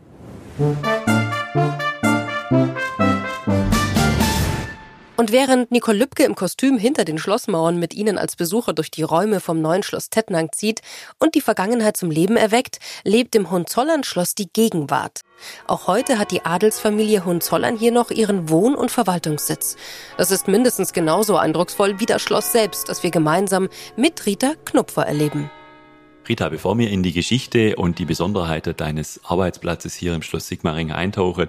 Und 5.19 5.31
während 5.31 5.71
Nicole 5.71 5.97
Lübke 5.97 6.23
im 6.25 6.35
Kostüm 6.35 6.77
hinter 6.77 7.03
den 7.03 7.17
Schlossmauern 7.17 7.79
mit 7.79 7.95
ihnen 7.95 8.19
als 8.19 8.35
Besucher 8.35 8.73
durch 8.73 8.91
die 8.91 9.01
Räume 9.01 9.39
vom 9.39 9.59
neuen 9.59 9.81
Schloss 9.81 10.11
Tettnang 10.11 10.49
zieht 10.51 10.81
und 11.17 11.33
die 11.33 11.41
Vergangenheit 11.41 11.97
zum 11.97 12.11
Leben 12.11 12.37
erweckt, 12.37 12.77
lebt 13.03 13.33
im 13.33 13.49
Hohenzollern-Schloss 13.49 14.35
die 14.35 14.47
Gegenwart. 14.47 15.21
Auch 15.65 15.87
heute 15.87 16.19
hat 16.19 16.29
die 16.29 16.45
Adelsfamilie 16.45 17.25
Hohenzollern 17.25 17.75
hier 17.75 17.91
noch 17.91 18.11
ihren 18.11 18.49
Wohn- 18.49 18.75
und 18.75 18.91
Verwaltungssitz. 18.91 19.75
Das 20.17 20.29
ist 20.29 20.47
mindestens 20.47 20.93
genauso 20.93 21.35
eindrucksvoll 21.35 21.99
wie 21.99 22.05
das 22.05 22.21
Schloss 22.21 22.51
selbst, 22.51 22.87
das 22.87 23.01
wir 23.01 23.09
gemeinsam 23.09 23.69
mit 23.95 24.27
Rita 24.27 24.53
Knupfer 24.65 25.07
erleben. 25.07 25.49
Rita, 26.29 26.49
bevor 26.49 26.77
wir 26.77 26.91
in 26.91 27.01
die 27.01 27.13
Geschichte 27.13 27.75
und 27.77 27.97
die 27.97 28.05
Besonderheiten 28.05 28.75
deines 28.77 29.19
Arbeitsplatzes 29.23 29.95
hier 29.95 30.13
im 30.13 30.21
Schloss 30.21 30.47
Sigmaringen 30.47 30.95
eintauchen, 30.95 31.47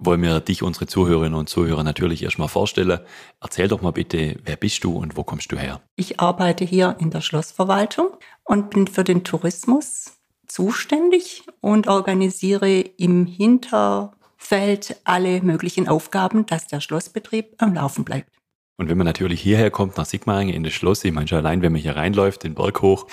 wollen 0.00 0.22
wir 0.22 0.40
dich, 0.40 0.62
unsere 0.62 0.86
Zuhörerinnen 0.86 1.38
und 1.38 1.48
Zuhörer, 1.48 1.84
natürlich 1.84 2.22
erstmal 2.22 2.48
vorstellen. 2.48 3.00
Erzähl 3.40 3.68
doch 3.68 3.82
mal 3.82 3.92
bitte, 3.92 4.36
wer 4.44 4.56
bist 4.56 4.82
du 4.82 4.96
und 4.96 5.16
wo 5.16 5.22
kommst 5.22 5.52
du 5.52 5.56
her? 5.56 5.80
Ich 5.96 6.18
arbeite 6.18 6.64
hier 6.64 6.96
in 6.98 7.10
der 7.10 7.20
Schlossverwaltung 7.20 8.08
und 8.44 8.70
bin 8.70 8.86
für 8.86 9.04
den 9.04 9.22
Tourismus 9.22 10.12
zuständig 10.48 11.44
und 11.60 11.86
organisiere 11.86 12.80
im 12.80 13.26
Hinterfeld 13.26 14.96
alle 15.04 15.42
möglichen 15.42 15.86
Aufgaben, 15.86 16.46
dass 16.46 16.66
der 16.66 16.80
Schlossbetrieb 16.80 17.54
am 17.58 17.74
Laufen 17.74 18.04
bleibt. 18.04 18.30
Und 18.78 18.88
wenn 18.88 18.96
man 18.96 19.06
natürlich 19.06 19.42
hierher 19.42 19.70
kommt, 19.70 19.98
nach 19.98 20.06
Sigmaringen 20.06 20.54
in 20.54 20.64
das 20.64 20.72
Schloss, 20.72 21.04
ich 21.04 21.12
meine 21.12 21.28
schon 21.28 21.38
allein, 21.38 21.60
wenn 21.60 21.72
man 21.72 21.82
hier 21.82 21.96
reinläuft, 21.96 22.44
den 22.44 22.54
Berg 22.54 22.80
hoch, 22.80 23.06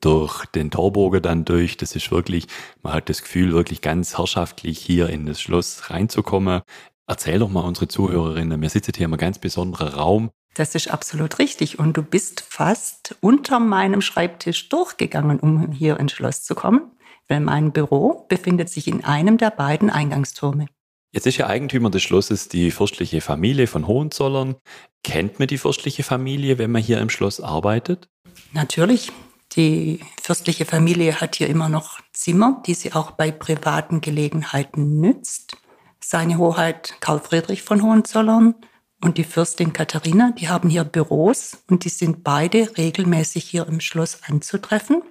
durch 0.00 0.46
den 0.46 0.70
Torburger 0.70 1.20
dann 1.20 1.44
durch, 1.44 1.76
das 1.76 1.94
ist 1.96 2.10
wirklich, 2.10 2.46
man 2.82 2.92
hat 2.92 3.08
das 3.08 3.22
Gefühl, 3.22 3.52
wirklich 3.52 3.80
ganz 3.80 4.18
herrschaftlich 4.18 4.78
hier 4.78 5.08
in 5.08 5.26
das 5.26 5.40
Schloss 5.40 5.90
reinzukommen. 5.90 6.62
Erzähl 7.06 7.38
doch 7.38 7.48
mal 7.48 7.60
unsere 7.60 7.88
Zuhörerinnen, 7.88 8.60
wir 8.60 8.70
sitzen 8.70 8.92
hier 8.96 9.06
einem 9.06 9.16
ganz 9.16 9.38
besonderen 9.38 9.88
Raum. 9.88 10.30
Das 10.54 10.74
ist 10.74 10.90
absolut 10.90 11.38
richtig. 11.38 11.78
Und 11.78 11.96
du 11.96 12.02
bist 12.02 12.40
fast 12.40 13.16
unter 13.20 13.60
meinem 13.60 14.00
Schreibtisch 14.00 14.68
durchgegangen, 14.68 15.40
um 15.40 15.72
hier 15.72 15.98
ins 16.00 16.12
Schloss 16.12 16.42
zu 16.42 16.54
kommen, 16.54 16.90
weil 17.28 17.40
mein 17.40 17.72
Büro 17.72 18.26
befindet 18.28 18.68
sich 18.68 18.88
in 18.88 19.04
einem 19.04 19.38
der 19.38 19.50
beiden 19.50 19.88
Eingangstürme. 19.88 20.66
Jetzt 21.12 21.26
ist 21.26 21.38
ja 21.38 21.46
Eigentümer 21.46 21.90
des 21.90 22.02
Schlosses 22.02 22.48
die 22.48 22.70
fürstliche 22.70 23.20
Familie 23.20 23.66
von 23.66 23.86
Hohenzollern. 23.86 24.56
Kennt 25.02 25.38
man 25.38 25.48
die 25.48 25.56
fürstliche 25.56 26.02
Familie, 26.02 26.58
wenn 26.58 26.70
man 26.70 26.82
hier 26.82 27.00
im 27.00 27.08
Schloss 27.08 27.40
arbeitet? 27.40 28.08
Natürlich. 28.52 29.10
Die 29.58 29.98
fürstliche 30.22 30.64
Familie 30.66 31.20
hat 31.20 31.34
hier 31.34 31.48
immer 31.48 31.68
noch 31.68 31.98
Zimmer, 32.12 32.62
die 32.64 32.74
sie 32.74 32.92
auch 32.92 33.10
bei 33.10 33.32
privaten 33.32 34.00
Gelegenheiten 34.00 35.00
nützt. 35.00 35.56
Seine 35.98 36.38
Hoheit 36.38 36.94
Karl 37.00 37.18
Friedrich 37.18 37.64
von 37.64 37.82
Hohenzollern 37.82 38.54
und 39.02 39.18
die 39.18 39.24
Fürstin 39.24 39.72
Katharina, 39.72 40.30
die 40.30 40.48
haben 40.48 40.68
hier 40.68 40.84
Büros 40.84 41.64
und 41.68 41.84
die 41.84 41.88
sind 41.88 42.22
beide 42.22 42.78
regelmäßig 42.78 43.50
hier 43.50 43.66
im 43.66 43.80
Schloss 43.80 44.20
anzutreffen. 44.28 45.02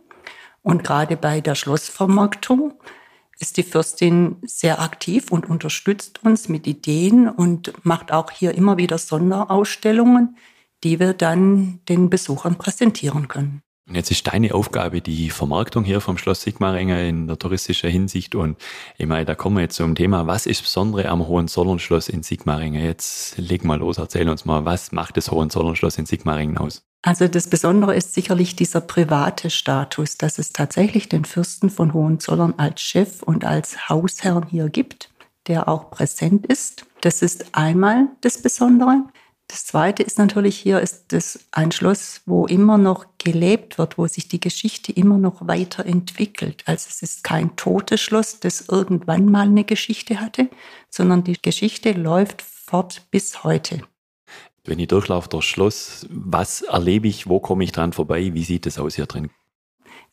Und 0.62 0.86
gerade 0.86 1.18
bei 1.18 1.42
der 1.42 1.56
Schlossvermarktung 1.56 2.74
ist 3.40 3.58
die 3.58 3.64
Fürstin 3.64 4.38
sehr 4.44 4.80
aktiv 4.80 5.30
und 5.30 5.50
unterstützt 5.50 6.24
uns 6.24 6.48
mit 6.48 6.68
Ideen 6.68 7.28
und 7.28 7.74
macht 7.84 8.14
auch 8.14 8.32
hier 8.32 8.56
immer 8.56 8.78
wieder 8.78 8.98
Sonderausstellungen, 8.98 10.38
die 10.86 11.02
wir 11.02 11.14
dann 11.14 11.82
den 11.90 12.10
Besuchern 12.10 12.58
präsentieren 12.58 13.28
können. 13.28 13.62
Und 13.88 13.96
jetzt 13.96 14.12
ist 14.12 14.28
deine 14.28 14.54
Aufgabe 14.54 15.00
die 15.00 15.30
Vermarktung 15.30 15.86
hier 15.86 16.02
vom 16.02 16.18
Schloss 16.18 16.42
Sigmaringen 16.42 16.98
in 16.98 17.28
der 17.28 17.40
touristischen 17.40 17.90
Hinsicht. 17.90 18.36
Und 18.36 18.58
ich 18.98 19.06
meine, 19.08 19.24
da 19.24 19.34
kommen 19.34 19.56
wir 19.56 19.62
jetzt 19.62 19.78
zum 19.78 19.96
Thema, 19.96 20.28
was 20.28 20.46
ist 20.46 20.62
Besondere 20.62 21.08
am 21.08 21.26
Hohenzollernschloss 21.26 22.10
in 22.10 22.22
Sigmaringen? 22.22 22.84
Jetzt 22.84 23.38
leg 23.38 23.64
mal 23.64 23.80
los, 23.80 23.98
erzähl 23.98 24.28
uns 24.28 24.44
mal, 24.44 24.66
was 24.66 24.92
macht 24.92 25.16
das 25.16 25.32
Hohenzollernschloss 25.32 25.98
in 25.98 26.06
Sigmaringen 26.06 26.58
aus? 26.58 26.84
Also 27.02 27.30
das 27.30 27.48
Besondere 27.50 27.96
ist 27.96 28.14
sicherlich 28.14 28.58
dieser 28.58 28.82
private 28.82 29.50
Status, 29.50 30.18
dass 30.18 30.38
es 30.38 30.52
tatsächlich 30.52 31.08
den 31.08 31.24
Fürsten 31.24 31.70
von 31.70 31.94
Hohenzollern 31.94 32.56
als 32.58 32.82
Chef 32.82 33.24
und 33.24 33.46
als 33.46 33.88
Hausherrn 33.88 34.48
hier 34.50 34.68
gibt, 34.68 35.10
der 35.48 35.70
auch 35.70 35.92
präsent 35.92 36.46
ist. 36.48 36.86
Das 37.00 37.22
ist 37.22 37.46
einmal 37.54 38.08
das 38.20 38.42
Besondere. 38.42 39.04
Das 39.50 39.66
Zweite 39.66 40.04
ist 40.04 40.18
natürlich 40.18 40.58
hier 40.58 40.82
ist 40.82 41.06
das 41.14 41.40
ein 41.52 41.72
Schloss, 41.72 42.22
wo 42.26 42.46
immer 42.48 42.78
noch 42.78 43.06
gelebt 43.18 43.78
wird, 43.78 43.98
wo 43.98 44.06
sich 44.06 44.28
die 44.28 44.42
Geschichte 44.42 44.92
immer 44.92 45.18
noch 45.18 45.48
weiterentwickelt. 45.48 46.64
Also 46.66 46.88
es 46.90 47.02
ist 47.02 47.24
kein 47.24 47.56
totes 47.56 48.02
Schloss, 48.02 48.42
das 48.42 48.68
irgendwann 48.68 49.32
mal 49.32 49.48
eine 49.48 49.64
Geschichte 49.64 50.20
hatte, 50.20 50.50
sondern 50.90 51.24
die 51.24 51.42
Geschichte 51.42 51.94
läuft 51.94 52.42
fort 52.42 53.08
bis 53.10 53.46
heute. 53.46 53.84
Wenn 54.66 54.80
ich 54.80 54.90
durchlaufe 54.90 55.30
durchs 55.30 55.48
Schloss, 55.48 56.06
was 56.10 56.62
erlebe 56.64 57.08
ich, 57.08 57.28
wo 57.28 57.40
komme 57.40 57.64
ich 57.64 57.72
dran 57.72 57.94
vorbei, 57.94 58.34
wie 58.34 58.44
sieht 58.44 58.66
es 58.66 58.78
aus 58.78 58.96
hier 58.96 59.06
drin? 59.06 59.30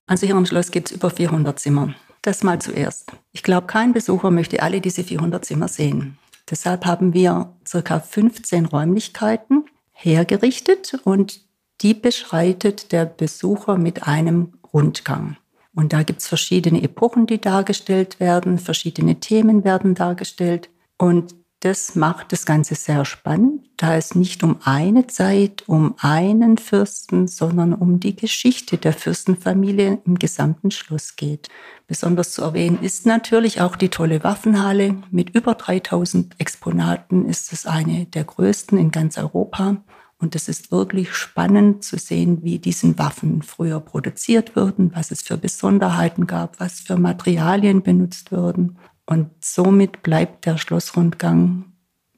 Also 0.06 0.26
hier 0.26 0.36
im 0.36 0.46
Schloss 0.46 0.70
gibt 0.70 0.90
es 0.90 0.96
über 0.96 1.10
400 1.10 1.58
Zimmer. 1.58 1.92
Das 2.22 2.44
mal 2.44 2.60
zuerst. 2.60 3.10
Ich 3.32 3.42
glaube, 3.42 3.66
kein 3.66 3.92
Besucher 3.92 4.30
möchte 4.30 4.62
alle 4.62 4.80
diese 4.80 5.02
400 5.02 5.44
Zimmer 5.44 5.66
sehen. 5.66 6.18
Deshalb 6.50 6.84
haben 6.84 7.14
wir 7.14 7.54
circa 7.66 8.00
15 8.00 8.66
Räumlichkeiten 8.66 9.64
hergerichtet 9.92 10.94
und 11.04 11.40
die 11.80 11.94
beschreitet 11.94 12.92
der 12.92 13.06
Besucher 13.06 13.76
mit 13.76 14.06
einem 14.06 14.54
Rundgang. 14.72 15.36
Und 15.74 15.92
da 15.92 16.02
gibt 16.02 16.20
es 16.20 16.28
verschiedene 16.28 16.82
Epochen, 16.82 17.26
die 17.26 17.40
dargestellt 17.40 18.20
werden, 18.20 18.58
verschiedene 18.58 19.18
Themen 19.20 19.64
werden 19.64 19.94
dargestellt. 19.94 20.70
Und 20.98 21.34
das 21.64 21.94
macht 21.94 22.30
das 22.32 22.44
Ganze 22.44 22.74
sehr 22.74 23.06
spannend, 23.06 23.70
da 23.78 23.96
es 23.96 24.14
nicht 24.14 24.42
um 24.42 24.58
eine 24.64 25.06
Zeit, 25.06 25.64
um 25.66 25.94
einen 25.98 26.58
Fürsten, 26.58 27.26
sondern 27.26 27.72
um 27.72 28.00
die 28.00 28.14
Geschichte 28.14 28.76
der 28.76 28.92
Fürstenfamilie 28.92 29.98
im 30.04 30.18
gesamten 30.18 30.70
Schloss 30.70 31.16
geht. 31.16 31.48
Besonders 31.86 32.32
zu 32.32 32.42
erwähnen 32.42 32.80
ist 32.82 33.06
natürlich 33.06 33.62
auch 33.62 33.76
die 33.76 33.88
tolle 33.88 34.22
Waffenhalle. 34.22 34.96
Mit 35.10 35.30
über 35.30 35.54
3000 35.54 36.38
Exponaten 36.38 37.24
ist 37.24 37.50
es 37.54 37.64
eine 37.64 38.04
der 38.04 38.24
größten 38.24 38.76
in 38.76 38.90
ganz 38.90 39.16
Europa. 39.16 39.78
Und 40.18 40.36
es 40.36 40.48
ist 40.48 40.70
wirklich 40.70 41.14
spannend 41.14 41.82
zu 41.82 41.98
sehen, 41.98 42.42
wie 42.42 42.58
diesen 42.58 42.98
Waffen 42.98 43.42
früher 43.42 43.80
produziert 43.80 44.54
wurden, 44.54 44.92
was 44.94 45.10
es 45.10 45.22
für 45.22 45.38
Besonderheiten 45.38 46.26
gab, 46.26 46.60
was 46.60 46.80
für 46.80 46.98
Materialien 46.98 47.82
benutzt 47.82 48.32
wurden. 48.32 48.76
Und 49.06 49.30
somit 49.40 50.02
bleibt 50.02 50.46
der 50.46 50.58
Schlossrundgang 50.58 51.72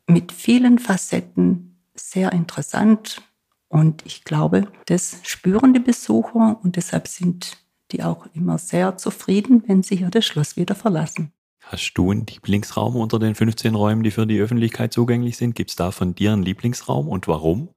mit 0.06 0.32
vielen 0.32 0.78
Facetten 0.78 1.80
sehr 1.94 2.32
interessant. 2.32 3.22
Und 3.68 4.06
ich 4.06 4.24
glaube, 4.24 4.68
das 4.86 5.18
spüren 5.24 5.74
die 5.74 5.80
Besucher 5.80 6.58
und 6.62 6.76
deshalb 6.76 7.08
sind 7.08 7.58
die 7.92 8.02
auch 8.02 8.26
immer 8.34 8.58
sehr 8.58 8.96
zufrieden, 8.96 9.64
wenn 9.66 9.82
sie 9.82 9.96
hier 9.96 10.10
das 10.10 10.24
Schloss 10.24 10.56
wieder 10.56 10.74
verlassen. 10.74 11.32
Hast 11.60 11.94
du 11.94 12.12
einen 12.12 12.26
Lieblingsraum 12.26 12.94
unter 12.94 13.18
den 13.18 13.34
15 13.34 13.74
Räumen, 13.74 14.04
die 14.04 14.12
für 14.12 14.26
die 14.26 14.38
Öffentlichkeit 14.38 14.92
zugänglich 14.92 15.36
sind? 15.36 15.56
Gibt 15.56 15.70
es 15.70 15.76
da 15.76 15.90
von 15.90 16.14
dir 16.14 16.32
einen 16.32 16.44
Lieblingsraum 16.44 17.08
und 17.08 17.26
warum? 17.26 17.70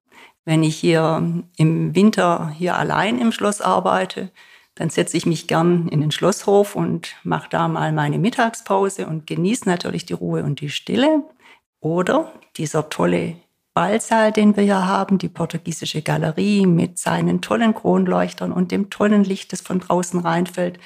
Wenn 0.46 0.64
ich 0.64 0.76
hier 0.76 1.44
im 1.58 1.96
Winter 1.96 2.50
hier 2.50 2.76
allein 2.76 3.20
im 3.20 3.32
Schloss 3.32 3.62
arbeite, 3.62 4.32
dann 4.80 4.90
setze 4.90 5.18
ich 5.18 5.26
mich 5.26 5.48
gern 5.48 5.90
in 5.90 6.00
den 6.00 6.10
Schlosshof 6.10 6.74
und 6.74 7.14
mache 7.24 7.50
da 7.50 7.68
mal 7.68 7.92
meine 7.92 8.18
Mittagspause 8.18 9.08
und 9.08 9.28
genieße 9.28 9.68
natürlich 9.68 10.06
die 10.06 10.14
Ruhe 10.14 10.42
und 10.46 10.62
die 10.62 10.70
Stille. 10.70 11.24
Oder 11.82 12.32
dieser 12.56 12.90
tolle 12.90 13.36
Ballsaal, 13.74 14.32
den 14.32 14.56
wir 14.56 14.64
hier 14.64 14.88
haben, 14.88 15.18
die 15.18 15.28
portugiesische 15.28 16.02
Galerie 16.02 16.66
mit 16.66 16.98
seinen 16.98 17.42
tollen 17.42 17.76
Kronleuchtern 17.76 18.54
und 18.54 18.72
dem 18.72 18.90
tollen 18.90 19.26
Licht, 19.26 19.52
das 19.52 19.60
von 19.60 19.82
draußen 19.82 20.22
reinfällt. 20.22 20.80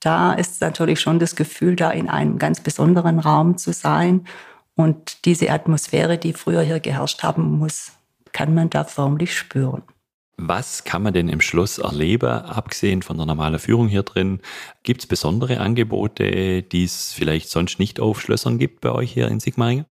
Da 0.00 0.32
ist 0.32 0.62
natürlich 0.62 0.98
schon 1.00 1.18
das 1.18 1.36
Gefühl, 1.36 1.76
da 1.76 1.90
in 1.90 2.08
einem 2.08 2.38
ganz 2.38 2.60
besonderen 2.60 3.18
Raum 3.18 3.58
zu 3.58 3.74
sein. 3.74 4.26
Und 4.76 5.26
diese 5.26 5.50
Atmosphäre, 5.50 6.16
die 6.16 6.32
früher 6.32 6.62
hier 6.62 6.80
geherrscht 6.80 7.22
haben 7.22 7.58
muss, 7.58 7.92
kann 8.32 8.54
man 8.54 8.70
da 8.70 8.84
förmlich 8.84 9.36
spüren. 9.36 9.82
Was 10.38 10.84
kann 10.84 11.02
man 11.02 11.14
denn 11.14 11.30
im 11.30 11.40
Schloss 11.40 11.78
erleben, 11.78 12.28
abgesehen 12.28 13.00
von 13.00 13.16
der 13.16 13.24
normalen 13.24 13.58
Führung 13.58 13.88
hier 13.88 14.02
drin? 14.02 14.40
Gibt 14.82 15.00
es 15.00 15.06
besondere 15.06 15.60
Angebote, 15.60 16.62
die 16.62 16.84
es 16.84 17.14
vielleicht 17.14 17.48
sonst 17.48 17.78
nicht 17.78 18.00
auf 18.00 18.20
Schlössern 18.20 18.58
gibt 18.58 18.82
bei 18.82 18.92
euch 18.92 19.12
hier 19.12 19.28
in 19.28 19.40
Sigmaringen? 19.40 19.86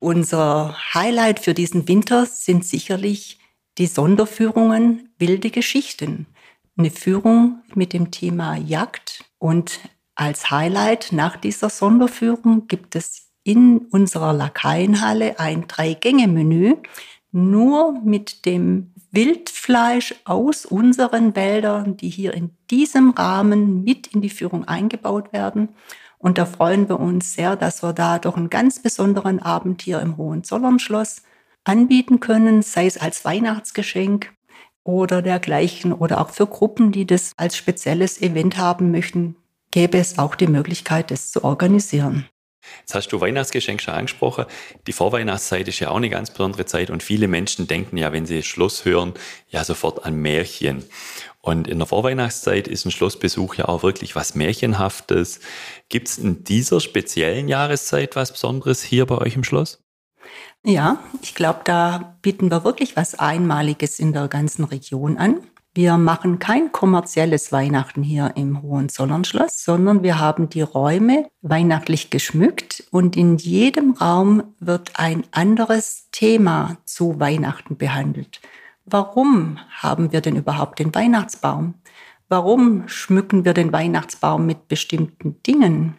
Unser 0.00 0.76
Highlight 0.92 1.40
für 1.40 1.54
diesen 1.54 1.88
Winter 1.88 2.26
sind 2.26 2.66
sicherlich 2.66 3.38
die 3.78 3.86
Sonderführungen 3.86 5.08
Wilde 5.18 5.50
Geschichten. 5.50 6.26
Eine 6.76 6.90
Führung 6.90 7.62
mit 7.74 7.94
dem 7.94 8.10
Thema 8.10 8.56
Jagd. 8.56 9.24
Und 9.38 9.80
als 10.14 10.50
Highlight 10.50 11.12
nach 11.12 11.36
dieser 11.36 11.70
Sonderführung 11.70 12.68
gibt 12.68 12.96
es 12.96 13.30
in 13.44 13.78
unserer 13.90 14.34
Lakaienhalle 14.34 15.38
ein 15.40 15.66
Drei-Gänge-Menü, 15.68 16.76
nur 17.34 18.00
mit 18.04 18.46
dem 18.46 18.92
Wildfleisch 19.10 20.14
aus 20.24 20.64
unseren 20.64 21.34
Wäldern, 21.34 21.96
die 21.96 22.08
hier 22.08 22.32
in 22.32 22.50
diesem 22.70 23.10
Rahmen 23.10 23.82
mit 23.82 24.06
in 24.06 24.20
die 24.20 24.30
Führung 24.30 24.64
eingebaut 24.66 25.32
werden. 25.32 25.70
Und 26.18 26.38
da 26.38 26.46
freuen 26.46 26.88
wir 26.88 27.00
uns 27.00 27.34
sehr, 27.34 27.56
dass 27.56 27.82
wir 27.82 27.92
da 27.92 28.20
doch 28.20 28.36
einen 28.36 28.50
ganz 28.50 28.80
besonderen 28.80 29.40
Abend 29.40 29.82
hier 29.82 30.00
im 30.00 30.16
Hohenzollernschloss 30.16 31.22
anbieten 31.64 32.20
können, 32.20 32.62
sei 32.62 32.86
es 32.86 32.98
als 32.98 33.24
Weihnachtsgeschenk 33.24 34.32
oder 34.84 35.20
dergleichen 35.20 35.92
oder 35.92 36.20
auch 36.20 36.30
für 36.30 36.46
Gruppen, 36.46 36.92
die 36.92 37.06
das 37.06 37.32
als 37.36 37.56
spezielles 37.56 38.22
Event 38.22 38.58
haben 38.58 38.92
möchten, 38.92 39.34
gäbe 39.72 39.98
es 39.98 40.18
auch 40.18 40.36
die 40.36 40.46
Möglichkeit, 40.46 41.10
das 41.10 41.32
zu 41.32 41.42
organisieren. 41.42 42.28
Jetzt 42.80 42.94
hast 42.94 43.08
du 43.08 43.20
Weihnachtsgeschenk 43.20 43.80
schon 43.80 43.94
angesprochen. 43.94 44.46
Die 44.86 44.92
Vorweihnachtszeit 44.92 45.68
ist 45.68 45.80
ja 45.80 45.90
auch 45.90 45.96
eine 45.96 46.10
ganz 46.10 46.30
besondere 46.30 46.66
Zeit 46.66 46.90
und 46.90 47.02
viele 47.02 47.28
Menschen 47.28 47.66
denken 47.66 47.96
ja, 47.96 48.12
wenn 48.12 48.26
sie 48.26 48.42
Schloss 48.42 48.84
hören, 48.84 49.14
ja 49.48 49.64
sofort 49.64 50.04
an 50.04 50.16
Märchen. 50.16 50.84
Und 51.40 51.68
in 51.68 51.78
der 51.78 51.86
Vorweihnachtszeit 51.86 52.68
ist 52.68 52.86
ein 52.86 52.90
Schlossbesuch 52.90 53.56
ja 53.56 53.68
auch 53.68 53.82
wirklich 53.82 54.16
was 54.16 54.34
Märchenhaftes. 54.34 55.40
Gibt 55.88 56.08
es 56.08 56.18
in 56.18 56.44
dieser 56.44 56.80
speziellen 56.80 57.48
Jahreszeit 57.48 58.16
was 58.16 58.32
Besonderes 58.32 58.82
hier 58.82 59.04
bei 59.06 59.18
euch 59.18 59.36
im 59.36 59.44
Schloss? 59.44 59.84
Ja, 60.64 60.98
ich 61.20 61.34
glaube, 61.34 61.60
da 61.64 62.16
bieten 62.22 62.50
wir 62.50 62.64
wirklich 62.64 62.96
was 62.96 63.18
Einmaliges 63.18 63.98
in 63.98 64.14
der 64.14 64.28
ganzen 64.28 64.64
Region 64.64 65.18
an. 65.18 65.42
Wir 65.76 65.98
machen 65.98 66.38
kein 66.38 66.70
kommerzielles 66.70 67.50
Weihnachten 67.50 68.04
hier 68.04 68.34
im 68.36 68.62
Hohenzollernschloss, 68.62 69.64
sondern 69.64 70.04
wir 70.04 70.20
haben 70.20 70.48
die 70.48 70.60
Räume 70.60 71.28
weihnachtlich 71.42 72.10
geschmückt 72.10 72.84
und 72.92 73.16
in 73.16 73.38
jedem 73.38 73.94
Raum 73.94 74.54
wird 74.60 74.92
ein 74.94 75.24
anderes 75.32 76.10
Thema 76.12 76.76
zu 76.84 77.18
Weihnachten 77.18 77.76
behandelt. 77.76 78.40
Warum 78.84 79.58
haben 79.70 80.12
wir 80.12 80.20
denn 80.20 80.36
überhaupt 80.36 80.78
den 80.78 80.94
Weihnachtsbaum? 80.94 81.74
Warum 82.28 82.86
schmücken 82.86 83.44
wir 83.44 83.52
den 83.52 83.72
Weihnachtsbaum 83.72 84.46
mit 84.46 84.68
bestimmten 84.68 85.42
Dingen? 85.42 85.96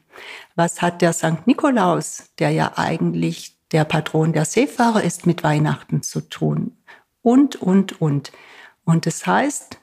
Was 0.55 0.82
hat 0.82 1.01
der 1.01 1.12
St. 1.12 1.46
Nikolaus, 1.48 2.32
der 2.39 2.51
ja 2.51 2.72
eigentlich 2.77 3.60
der 3.74 3.84
Patron 3.84 4.32
der 4.32 4.46
Seefahrer 4.46 5.03
ist, 5.03 5.27
mit 5.27 5.44
Weihnachten 5.44 6.01
zu 6.01 6.22
tun? 6.22 6.77
Und, 7.22 7.58
und, 7.58 8.00
und. 8.00 8.32
Und 8.86 9.06
das 9.06 9.25
heißt, 9.27 9.80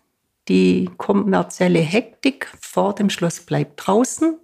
die 0.49 0.90
kommerzielle 0.97 1.80
Hektik 1.80 2.52
vor 2.61 2.94
dem 2.94 3.11
Schloss 3.11 3.40
bleibt 3.40 3.87
draußen 3.87 4.38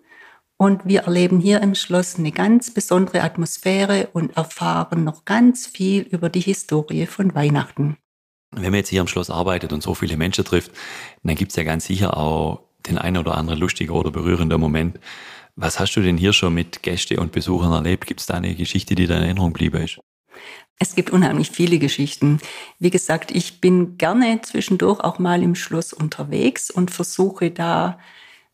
und 0.56 0.84
wir 0.84 1.02
erleben 1.02 1.40
hier 1.40 1.62
im 1.62 1.74
Schloss 1.74 2.18
eine 2.18 2.32
ganz 2.32 2.72
besondere 2.72 3.22
Atmosphäre 3.22 4.08
und 4.12 4.36
erfahren 4.36 5.04
noch 5.04 5.24
ganz 5.24 5.66
viel 5.66 6.02
über 6.02 6.28
die 6.28 6.40
Historie 6.40 7.06
von 7.06 7.34
Weihnachten. 7.34 7.96
Wenn 8.50 8.64
man 8.64 8.74
jetzt 8.74 8.88
hier 8.88 9.00
im 9.00 9.06
Schloss 9.06 9.30
arbeitet 9.30 9.72
und 9.72 9.82
so 9.82 9.94
viele 9.94 10.16
Menschen 10.16 10.44
trifft, 10.44 10.72
dann 11.22 11.36
gibt 11.36 11.52
es 11.52 11.56
ja 11.56 11.64
ganz 11.64 11.86
sicher 11.86 12.16
auch 12.16 12.64
den 12.86 12.98
einen 12.98 13.18
oder 13.18 13.36
anderen 13.36 13.60
lustiger 13.60 13.94
oder 13.94 14.10
berührender 14.10 14.58
Moment. 14.58 14.98
Was 15.54 15.78
hast 15.78 15.94
du 15.94 16.00
denn 16.00 16.16
hier 16.16 16.32
schon 16.32 16.54
mit 16.54 16.82
Gästen 16.82 17.18
und 17.18 17.32
Besuchern 17.32 17.72
erlebt? 17.72 18.06
Gibt 18.06 18.20
es 18.20 18.26
da 18.26 18.34
eine 18.34 18.54
Geschichte, 18.54 18.94
die 18.94 19.06
deine 19.06 19.24
Erinnerung 19.26 19.52
blieb 19.52 19.74
ist? 19.74 19.98
Es 20.80 20.94
gibt 20.94 21.10
unheimlich 21.10 21.50
viele 21.50 21.78
Geschichten. 21.78 22.38
Wie 22.78 22.90
gesagt, 22.90 23.32
ich 23.32 23.60
bin 23.60 23.98
gerne 23.98 24.40
zwischendurch 24.42 25.00
auch 25.00 25.18
mal 25.18 25.42
im 25.42 25.56
Schloss 25.56 25.92
unterwegs 25.92 26.70
und 26.70 26.92
versuche 26.92 27.50
da, 27.50 27.98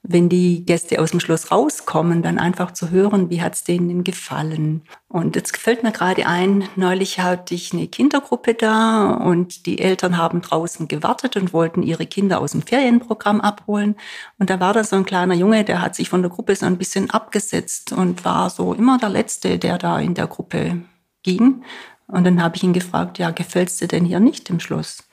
wenn 0.06 0.28
die 0.28 0.64
Gäste 0.66 1.00
aus 1.00 1.12
dem 1.12 1.20
Schloss 1.20 1.50
rauskommen, 1.50 2.22
dann 2.22 2.38
einfach 2.38 2.72
zu 2.72 2.90
hören, 2.90 3.30
wie 3.30 3.40
hat 3.40 3.54
es 3.54 3.64
denen 3.64 4.04
gefallen. 4.04 4.82
Und 5.08 5.34
jetzt 5.34 5.54
gefällt 5.54 5.82
mir 5.82 5.92
gerade 5.92 6.26
ein, 6.26 6.68
neulich 6.76 7.20
hatte 7.20 7.54
ich 7.54 7.72
eine 7.72 7.88
Kindergruppe 7.88 8.52
da 8.52 9.12
und 9.12 9.64
die 9.64 9.78
Eltern 9.78 10.18
haben 10.18 10.42
draußen 10.42 10.88
gewartet 10.88 11.36
und 11.36 11.54
wollten 11.54 11.82
ihre 11.82 12.04
Kinder 12.04 12.40
aus 12.40 12.52
dem 12.52 12.62
Ferienprogramm 12.62 13.40
abholen. 13.40 13.96
Und 14.38 14.50
da 14.50 14.60
war 14.60 14.74
da 14.74 14.84
so 14.84 14.96
ein 14.96 15.06
kleiner 15.06 15.34
Junge, 15.34 15.64
der 15.64 15.80
hat 15.80 15.94
sich 15.94 16.10
von 16.10 16.20
der 16.20 16.30
Gruppe 16.30 16.54
so 16.54 16.66
ein 16.66 16.76
bisschen 16.76 17.10
abgesetzt 17.10 17.92
und 17.92 18.26
war 18.26 18.50
so 18.50 18.74
immer 18.74 18.98
der 18.98 19.08
Letzte, 19.10 19.58
der 19.58 19.78
da 19.78 19.98
in 19.98 20.12
der 20.12 20.26
Gruppe 20.26 20.82
ging. 21.22 21.64
Und 22.06 22.24
dann 22.24 22.42
habe 22.42 22.56
ich 22.56 22.62
ihn 22.62 22.72
gefragt, 22.72 23.18
ja, 23.18 23.30
gefällt's 23.30 23.78
dir 23.78 23.88
denn 23.88 24.04
hier 24.04 24.20
nicht 24.20 24.50
im 24.50 24.60
Schloss? 24.60 25.04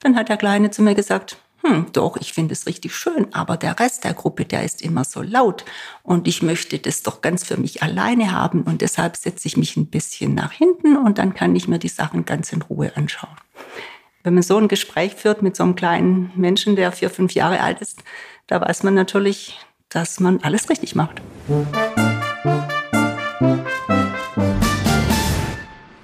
Dann 0.00 0.16
hat 0.16 0.28
der 0.28 0.36
Kleine 0.36 0.70
zu 0.70 0.82
mir 0.82 0.94
gesagt, 0.94 1.38
hm, 1.62 1.86
doch, 1.92 2.16
ich 2.16 2.32
finde 2.32 2.52
es 2.52 2.66
richtig 2.66 2.94
schön, 2.94 3.32
aber 3.32 3.56
der 3.56 3.80
Rest 3.80 4.04
der 4.04 4.14
Gruppe, 4.14 4.44
der 4.44 4.62
ist 4.62 4.82
immer 4.82 5.04
so 5.04 5.22
laut 5.22 5.64
und 6.02 6.28
ich 6.28 6.42
möchte 6.42 6.78
das 6.78 7.02
doch 7.02 7.22
ganz 7.22 7.44
für 7.44 7.56
mich 7.56 7.82
alleine 7.82 8.30
haben 8.30 8.62
und 8.62 8.82
deshalb 8.82 9.16
setze 9.16 9.48
ich 9.48 9.56
mich 9.56 9.76
ein 9.76 9.86
bisschen 9.86 10.34
nach 10.34 10.52
hinten 10.52 10.96
und 10.96 11.18
dann 11.18 11.34
kann 11.34 11.56
ich 11.56 11.66
mir 11.66 11.78
die 11.78 11.88
Sachen 11.88 12.24
ganz 12.24 12.52
in 12.52 12.62
Ruhe 12.62 12.92
anschauen. 12.96 13.36
Wenn 14.22 14.34
man 14.34 14.42
so 14.42 14.58
ein 14.58 14.68
Gespräch 14.68 15.14
führt 15.14 15.42
mit 15.42 15.56
so 15.56 15.64
einem 15.64 15.76
kleinen 15.76 16.30
Menschen, 16.36 16.76
der 16.76 16.92
vier, 16.92 17.10
fünf 17.10 17.32
Jahre 17.32 17.60
alt 17.60 17.80
ist, 17.80 18.02
da 18.46 18.60
weiß 18.60 18.82
man 18.82 18.94
natürlich, 18.94 19.58
dass 19.88 20.20
man 20.20 20.40
alles 20.42 20.68
richtig 20.68 20.94
macht. 20.94 21.22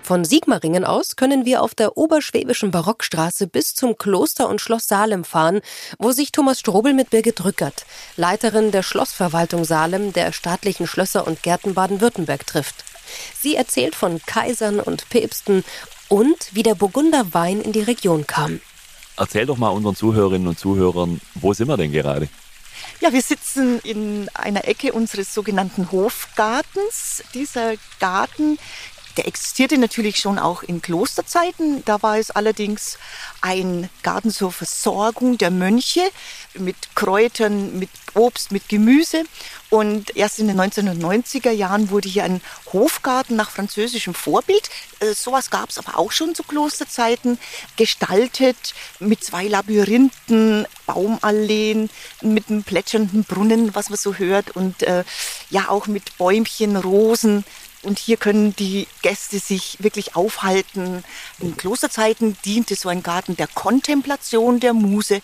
Von 0.02 0.24
Sigmaringen 0.24 0.84
aus 0.84 1.14
können 1.14 1.44
wir 1.44 1.62
auf 1.62 1.76
der 1.76 1.96
oberschwäbischen 1.96 2.72
Barockstraße 2.72 3.46
bis 3.46 3.74
zum 3.74 3.96
Kloster 3.96 4.48
und 4.48 4.60
Schloss 4.60 4.88
Salem 4.88 5.22
fahren, 5.22 5.60
wo 5.98 6.10
sich 6.10 6.32
Thomas 6.32 6.58
Strobel 6.58 6.92
mit 6.92 7.10
Birgit 7.10 7.44
Rückert, 7.44 7.86
Leiterin 8.16 8.72
der 8.72 8.82
Schlossverwaltung 8.82 9.64
Salem 9.64 10.12
der 10.12 10.32
staatlichen 10.32 10.88
Schlösser 10.88 11.24
und 11.26 11.44
Gärten 11.44 11.74
Baden-Württemberg 11.74 12.44
trifft. 12.46 12.84
Sie 13.38 13.54
erzählt 13.54 13.94
von 13.94 14.20
Kaisern 14.26 14.80
und 14.80 15.08
Päpsten 15.08 15.64
und 16.08 16.48
wie 16.50 16.64
der 16.64 16.74
Burgunder 16.74 17.32
Wein 17.32 17.60
in 17.60 17.70
die 17.70 17.82
Region 17.82 18.26
kam. 18.26 18.60
Erzähl 19.16 19.46
doch 19.46 19.56
mal 19.56 19.68
unseren 19.68 19.94
Zuhörerinnen 19.94 20.48
und 20.48 20.58
Zuhörern, 20.58 21.20
wo 21.36 21.52
sind 21.52 21.68
wir 21.68 21.76
denn 21.76 21.92
gerade? 21.92 22.28
Ja, 23.00 23.12
wir 23.12 23.22
sitzen 23.22 23.80
in 23.80 24.28
einer 24.34 24.66
Ecke 24.66 24.92
unseres 24.92 25.34
sogenannten 25.34 25.90
Hofgartens. 25.90 27.22
Dieser 27.34 27.74
Garten 27.98 28.58
der 29.16 29.26
existierte 29.26 29.78
natürlich 29.78 30.18
schon 30.18 30.38
auch 30.38 30.62
in 30.62 30.82
Klosterzeiten. 30.82 31.84
Da 31.84 32.02
war 32.02 32.18
es 32.18 32.30
allerdings 32.30 32.98
ein 33.40 33.90
Garten 34.02 34.30
zur 34.30 34.52
Versorgung 34.52 35.38
der 35.38 35.50
Mönche 35.50 36.00
mit 36.54 36.76
Kräutern, 36.94 37.78
mit 37.78 37.90
Obst, 38.14 38.52
mit 38.52 38.68
Gemüse. 38.68 39.24
Und 39.70 40.14
erst 40.16 40.38
in 40.38 40.48
den 40.48 40.60
1990er 40.60 41.50
Jahren 41.50 41.88
wurde 41.88 42.08
hier 42.08 42.24
ein 42.24 42.42
Hofgarten 42.72 43.36
nach 43.36 43.50
französischem 43.50 44.14
Vorbild. 44.14 44.68
Äh, 45.00 45.14
sowas 45.14 45.48
gab 45.48 45.70
es 45.70 45.78
aber 45.78 45.98
auch 45.98 46.12
schon 46.12 46.34
zu 46.34 46.42
Klosterzeiten, 46.42 47.38
gestaltet 47.76 48.74
mit 48.98 49.24
zwei 49.24 49.46
Labyrinthen, 49.46 50.66
Baumalleen, 50.84 51.88
mit 52.20 52.50
einem 52.50 52.64
plätschernden 52.64 53.24
Brunnen, 53.24 53.74
was 53.74 53.88
man 53.88 53.98
so 53.98 54.16
hört, 54.16 54.50
und 54.50 54.82
äh, 54.82 55.04
ja 55.48 55.70
auch 55.70 55.86
mit 55.86 56.18
Bäumchen, 56.18 56.76
Rosen, 56.76 57.44
und 57.82 57.98
hier 57.98 58.16
können 58.16 58.54
die 58.56 58.86
Gäste 59.02 59.38
sich 59.38 59.78
wirklich 59.80 60.16
aufhalten. 60.16 61.04
In 61.40 61.56
Klosterzeiten 61.56 62.36
diente 62.44 62.76
so 62.76 62.88
ein 62.88 63.02
Garten 63.02 63.36
der 63.36 63.48
Kontemplation 63.48 64.60
der 64.60 64.72
Muse 64.72 65.20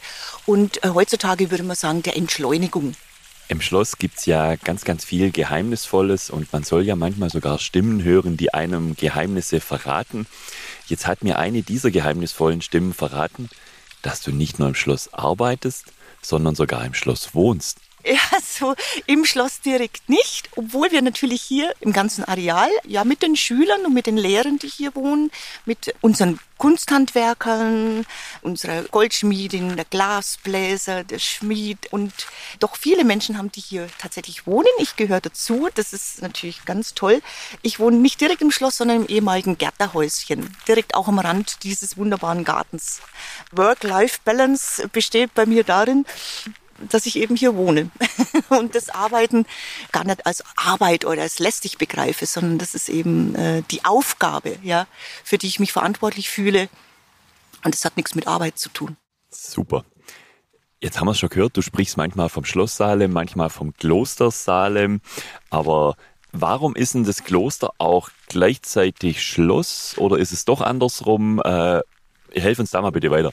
und 0.47 0.85
äh, 0.85 0.89
heutzutage 0.89 1.51
würde 1.51 1.65
man 1.65 1.77
sagen 1.77 2.03
der 2.03 2.17
Entschleunigung. 2.17 2.95
Im 3.51 3.63
Schloss 3.63 3.97
gibt's 3.97 4.27
ja 4.27 4.57
ganz, 4.57 4.85
ganz 4.85 5.07
viel 5.07 5.31
Geheimnisvolles 5.31 6.29
und 6.29 6.53
man 6.53 6.65
soll 6.65 6.83
ja 6.83 6.97
manchmal 6.97 7.31
sogar 7.31 7.59
Stimmen 7.59 8.03
hören, 8.05 8.37
die 8.37 8.53
einem 8.53 8.95
Geheimnisse 8.95 9.61
verraten. 9.61 10.27
Jetzt 10.87 11.07
hat 11.07 11.25
mir 11.25 11.39
eine 11.39 11.63
dieser 11.63 11.91
geheimnisvollen 11.91 12.61
Stimmen 12.61 12.93
verraten, 12.93 13.49
dass 14.03 14.21
du 14.21 14.33
nicht 14.33 14.59
nur 14.59 14.69
im 14.69 14.75
Schloss 14.75 15.15
arbeitest, 15.15 15.87
sondern 16.21 16.57
sogar 16.57 16.85
im 16.85 16.93
Schloss 16.93 17.35
wohnst. 17.35 17.79
Ja, 18.19 18.41
so 18.43 18.75
im 19.05 19.27
Schloss 19.27 19.61
direkt 19.61 20.09
nicht, 20.09 20.49
obwohl 20.57 20.91
wir 20.91 21.03
natürlich 21.03 21.43
hier 21.43 21.75
im 21.81 21.93
ganzen 21.93 22.25
Areal, 22.25 22.71
ja, 22.87 23.05
mit 23.05 23.23
den 23.23 23.37
Schülern 23.37 23.85
und 23.85 23.93
mit 23.93 24.07
den 24.07 24.17
Lehrern, 24.17 24.59
die 24.59 24.69
hier 24.69 24.95
wohnen, 24.95 25.31
mit 25.67 25.95
unseren 26.01 26.41
Kunsthandwerkern, 26.57 28.07
unserer 28.41 28.83
Goldschmiedin, 28.85 29.77
der 29.77 29.85
Glasbläser, 29.85 31.05
der 31.05 31.19
Schmied 31.19 31.93
und 31.93 32.13
doch 32.61 32.77
viele 32.77 33.05
Menschen 33.05 33.37
haben, 33.37 33.53
die 33.53 33.61
hier 33.61 33.89
tatsächlich 33.99 34.47
wohnen. 34.47 34.69
Ich 34.79 34.97
gehöre 34.97 35.21
dazu, 35.21 35.69
das 35.75 35.93
ist 35.93 36.23
natürlich 36.23 36.65
ganz 36.65 36.95
toll. 36.95 37.21
Ich 37.61 37.79
wohne 37.79 37.99
nicht 37.99 38.21
direkt 38.21 38.41
im 38.41 38.51
Schloss, 38.51 38.79
sondern 38.79 39.03
im 39.03 39.07
ehemaligen 39.07 39.59
Gärtnerhäuschen, 39.59 40.57
direkt 40.67 40.95
auch 40.95 41.09
am 41.09 41.19
Rand 41.19 41.63
dieses 41.63 41.99
wunderbaren 41.99 42.45
Gartens. 42.45 43.03
Work-Life-Balance 43.53 44.89
besteht 44.89 45.35
bei 45.35 45.45
mir 45.45 45.63
darin, 45.63 46.07
dass 46.91 47.07
ich 47.07 47.17
eben 47.17 47.37
hier 47.37 47.55
wohne 47.55 47.91
und 48.49 48.75
das 48.75 48.91
Arbeiten 48.91 49.47
gar 49.93 50.05
nicht 50.05 50.27
als 50.27 50.45
Arbeit 50.57 51.05
oder 51.05 51.23
als 51.23 51.39
lästig 51.39 51.79
begreife, 51.79 52.27
sondern 52.27 52.59
das 52.59 52.75
ist 52.75 52.89
eben 52.89 53.35
äh, 53.35 53.63
die 53.71 53.85
Aufgabe, 53.85 54.59
ja, 54.63 54.87
für 55.25 55.39
die 55.39 55.47
ich 55.47 55.61
mich 55.61 55.73
verantwortlich 55.73 56.31
fühle. 56.31 56.69
Und 57.65 57.75
das 57.75 57.85
hat 57.85 57.97
nichts 57.97 58.15
mit 58.15 58.27
Arbeit 58.27 58.59
zu 58.59 58.69
tun. 58.69 58.97
Super. 59.31 59.85
Jetzt 60.81 61.01
haben 61.01 61.09
wir 61.09 61.13
es 61.13 61.19
schon 61.19 61.29
gehört, 61.29 61.57
du 61.57 61.63
sprichst 61.63 61.97
manchmal 61.97 62.29
vom 62.29 62.45
Schloss 62.45 62.77
Salem, 62.77 63.13
manchmal 63.13 63.51
vom 63.51 63.75
Kloster 63.75 64.31
Salem, 64.31 65.01
aber 65.51 65.97
warum 66.31 66.77
ist 66.77 66.95
denn 66.95 67.03
das 67.03 67.25
Kloster 67.25 67.73
auch 67.79 68.11
gleichzeitig 68.29 69.25
Schloss 69.27 69.97
oder 69.99 70.19
ist 70.19 70.33
es 70.33 70.45
doch 70.45 70.61
andersrum? 70.61 71.43
Äh, 71.45 71.81
helf 72.33 72.61
uns 72.61 72.71
da 72.71 72.81
mal 72.81 72.91
bitte 72.91 73.11
weiter 73.11 73.33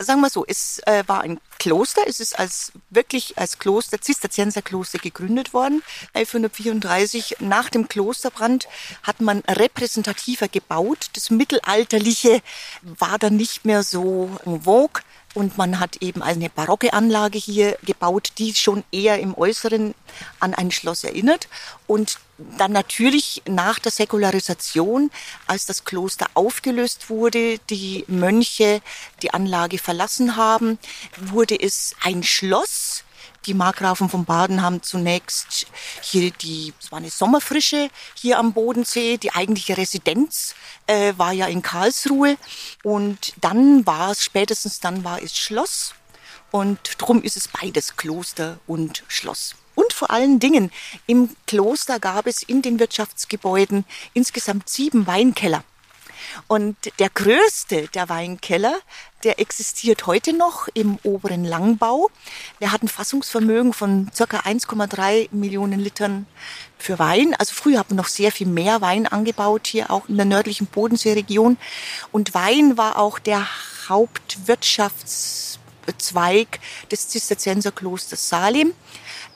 sagen 0.00 0.20
wir 0.20 0.30
so, 0.30 0.44
es 0.46 0.80
äh, 0.86 1.04
war 1.06 1.22
ein 1.22 1.40
Kloster, 1.58 2.02
es 2.06 2.20
ist 2.20 2.38
als 2.38 2.72
wirklich 2.88 3.36
als 3.38 3.58
Kloster, 3.58 4.00
Zisterzienserkloster 4.00 4.98
gegründet 4.98 5.52
worden. 5.52 5.82
1134 6.14 7.36
nach 7.40 7.68
dem 7.68 7.88
Klosterbrand 7.88 8.66
hat 9.02 9.20
man 9.20 9.40
repräsentativer 9.40 10.48
gebaut. 10.48 11.10
Das 11.14 11.30
Mittelalterliche 11.30 12.40
war 12.82 13.18
dann 13.18 13.36
nicht 13.36 13.64
mehr 13.64 13.82
so 13.82 14.30
vogue. 14.44 15.02
Und 15.32 15.56
man 15.56 15.78
hat 15.78 15.96
eben 16.02 16.22
eine 16.22 16.50
barocke 16.50 16.92
Anlage 16.92 17.38
hier 17.38 17.78
gebaut, 17.84 18.32
die 18.38 18.54
schon 18.54 18.82
eher 18.90 19.20
im 19.20 19.36
Äußeren 19.36 19.94
an 20.40 20.54
ein 20.54 20.72
Schloss 20.72 21.04
erinnert. 21.04 21.48
Und 21.86 22.18
dann 22.58 22.72
natürlich 22.72 23.42
nach 23.46 23.78
der 23.78 23.92
Säkularisation, 23.92 25.10
als 25.46 25.66
das 25.66 25.84
Kloster 25.84 26.26
aufgelöst 26.34 27.10
wurde, 27.10 27.58
die 27.70 28.04
Mönche 28.08 28.82
die 29.22 29.32
Anlage 29.32 29.78
verlassen 29.78 30.36
haben, 30.36 30.78
wurde 31.16 31.60
es 31.60 31.94
ein 32.02 32.22
Schloss. 32.22 33.04
Die 33.46 33.54
Markgrafen 33.54 34.10
von 34.10 34.26
Baden 34.26 34.60
haben 34.60 34.82
zunächst 34.82 35.66
hier 36.02 36.30
die, 36.30 36.74
es 36.78 36.92
war 36.92 36.98
eine 36.98 37.08
Sommerfrische 37.08 37.88
hier 38.14 38.38
am 38.38 38.52
Bodensee. 38.52 39.16
Die 39.16 39.32
eigentliche 39.32 39.78
Residenz 39.78 40.54
äh, 40.86 41.14
war 41.16 41.32
ja 41.32 41.46
in 41.46 41.62
Karlsruhe. 41.62 42.36
Und 42.82 43.32
dann 43.40 43.86
war 43.86 44.10
es, 44.10 44.22
spätestens 44.22 44.80
dann 44.80 45.04
war 45.04 45.22
es 45.22 45.36
Schloss 45.36 45.94
Und 46.50 46.80
drum 46.98 47.22
ist 47.22 47.36
es 47.36 47.48
beides 47.48 47.96
Kloster 47.96 48.58
und 48.66 49.04
Schloss. 49.08 49.54
Und 49.74 49.94
vor 49.94 50.10
allen 50.10 50.38
Dingen, 50.40 50.70
im 51.06 51.34
Kloster 51.46 51.98
gab 51.98 52.26
es 52.26 52.42
in 52.42 52.60
den 52.60 52.78
Wirtschaftsgebäuden 52.78 53.86
insgesamt 54.12 54.68
sieben 54.68 55.06
Weinkeller. 55.06 55.64
Und 56.46 56.76
der 56.98 57.10
größte 57.10 57.88
der 57.88 58.08
Weinkeller, 58.08 58.74
der 59.24 59.38
existiert 59.38 60.06
heute 60.06 60.32
noch 60.32 60.68
im 60.74 60.98
oberen 61.02 61.44
Langbau. 61.44 62.10
Der 62.60 62.72
hat 62.72 62.82
ein 62.82 62.88
Fassungsvermögen 62.88 63.72
von 63.72 64.10
circa 64.14 64.40
1,3 64.40 65.28
Millionen 65.32 65.78
Litern 65.78 66.26
für 66.78 66.98
Wein. 66.98 67.34
Also 67.34 67.54
früher 67.54 67.78
hat 67.78 67.90
man 67.90 67.98
noch 67.98 68.08
sehr 68.08 68.32
viel 68.32 68.46
mehr 68.46 68.80
Wein 68.80 69.06
angebaut, 69.06 69.66
hier 69.66 69.90
auch 69.90 70.08
in 70.08 70.16
der 70.16 70.24
nördlichen 70.24 70.66
Bodenseeregion. 70.66 71.58
Und 72.12 72.32
Wein 72.34 72.78
war 72.78 72.98
auch 72.98 73.18
der 73.18 73.46
Hauptwirtschaftszweig 73.88 76.60
des 76.90 77.08
Zisterzienserklosters 77.08 78.28
Salim. 78.28 78.72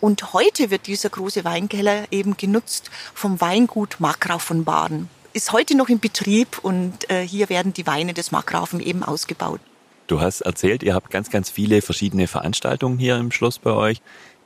Und 0.00 0.32
heute 0.32 0.70
wird 0.70 0.86
dieser 0.86 1.10
große 1.10 1.44
Weinkeller 1.44 2.04
eben 2.10 2.36
genutzt 2.36 2.90
vom 3.14 3.40
Weingut 3.40 4.00
Markgraf 4.00 4.42
von 4.42 4.64
Baden 4.64 5.08
ist 5.34 5.52
heute 5.52 5.76
noch 5.76 5.88
in 5.88 5.98
Betrieb 5.98 6.58
und 6.62 7.10
äh, 7.10 7.26
hier 7.26 7.48
werden 7.48 7.72
die 7.72 7.86
Weine 7.86 8.14
des 8.14 8.30
Markgrafen 8.30 8.80
eben 8.80 9.02
ausgebaut. 9.02 9.60
Du 10.06 10.20
hast 10.20 10.42
erzählt, 10.42 10.82
ihr 10.82 10.94
habt 10.94 11.10
ganz, 11.10 11.30
ganz 11.30 11.50
viele 11.50 11.82
verschiedene 11.82 12.28
Veranstaltungen 12.28 12.98
hier 12.98 13.16
im 13.16 13.32
Schloss 13.32 13.58
bei 13.58 13.72
euch. 13.72 14.00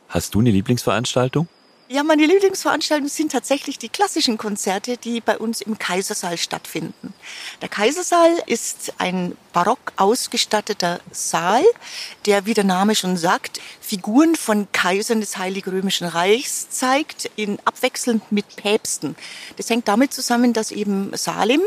Hast 0.08 0.34
du 0.34 0.40
eine 0.40 0.50
Lieblingsveranstaltung? 0.50 1.46
Ja, 1.90 2.02
meine 2.02 2.26
Lieblingsveranstaltungen 2.26 3.08
sind 3.08 3.32
tatsächlich 3.32 3.78
die 3.78 3.88
klassischen 3.88 4.36
Konzerte, 4.36 4.98
die 4.98 5.22
bei 5.22 5.38
uns 5.38 5.62
im 5.62 5.78
Kaisersaal 5.78 6.36
stattfinden. 6.36 7.14
Der 7.62 7.70
Kaisersaal 7.70 8.30
ist 8.44 8.92
ein 8.98 9.34
barock 9.54 9.94
ausgestatteter 9.96 11.00
Saal, 11.12 11.64
der, 12.26 12.44
wie 12.44 12.52
der 12.52 12.64
Name 12.64 12.94
schon 12.94 13.16
sagt, 13.16 13.62
Figuren 13.80 14.36
von 14.36 14.70
Kaisern 14.70 15.20
des 15.20 15.38
Heiligen 15.38 15.70
Römischen 15.70 16.06
Reichs 16.06 16.68
zeigt, 16.68 17.30
in 17.36 17.58
abwechselnd 17.64 18.30
mit 18.30 18.56
Päpsten. 18.56 19.16
Das 19.56 19.70
hängt 19.70 19.88
damit 19.88 20.12
zusammen, 20.12 20.52
dass 20.52 20.70
eben 20.72 21.16
Salem 21.16 21.62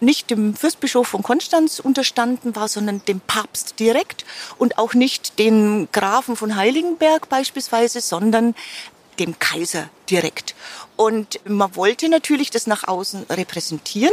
nicht 0.00 0.30
dem 0.30 0.56
Fürstbischof 0.56 1.06
von 1.06 1.22
Konstanz 1.22 1.78
unterstanden 1.78 2.56
war, 2.56 2.66
sondern 2.66 3.04
dem 3.04 3.20
Papst 3.20 3.78
direkt 3.78 4.24
und 4.58 4.78
auch 4.78 4.94
nicht 4.94 5.38
den 5.38 5.88
Grafen 5.92 6.34
von 6.34 6.56
Heiligenberg 6.56 7.28
beispielsweise, 7.28 8.00
sondern 8.00 8.56
dem 9.20 9.38
Kaiser 9.38 9.88
direkt. 10.10 10.54
Und 10.96 11.40
man 11.48 11.76
wollte 11.76 12.08
natürlich 12.08 12.50
das 12.50 12.66
nach 12.66 12.88
außen 12.88 13.26
repräsentieren 13.30 14.12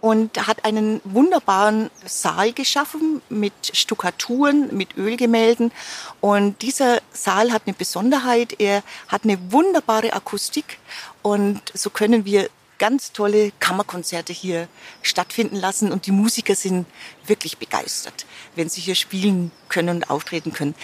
und 0.00 0.46
hat 0.46 0.64
einen 0.64 1.00
wunderbaren 1.04 1.90
Saal 2.04 2.52
geschaffen 2.52 3.22
mit 3.28 3.52
Stuckaturen, 3.72 4.76
mit 4.76 4.96
Ölgemälden. 4.96 5.72
Und 6.20 6.60
dieser 6.62 7.00
Saal 7.12 7.52
hat 7.52 7.62
eine 7.66 7.74
Besonderheit. 7.74 8.56
Er 8.58 8.82
hat 9.08 9.24
eine 9.24 9.52
wunderbare 9.52 10.12
Akustik 10.12 10.78
und 11.22 11.60
so 11.74 11.90
können 11.90 12.24
wir 12.24 12.50
ganz 12.78 13.12
tolle 13.12 13.52
Kammerkonzerte 13.58 14.32
hier 14.32 14.68
stattfinden 15.02 15.56
lassen 15.56 15.92
und 15.92 16.06
die 16.06 16.12
Musiker 16.12 16.54
sind 16.54 16.86
wirklich 17.26 17.56
begeistert, 17.58 18.26
wenn 18.54 18.68
sie 18.68 18.80
hier 18.80 18.94
spielen 18.94 19.50
können 19.68 19.96
und 19.96 20.10
auftreten 20.10 20.52
können. 20.52 20.74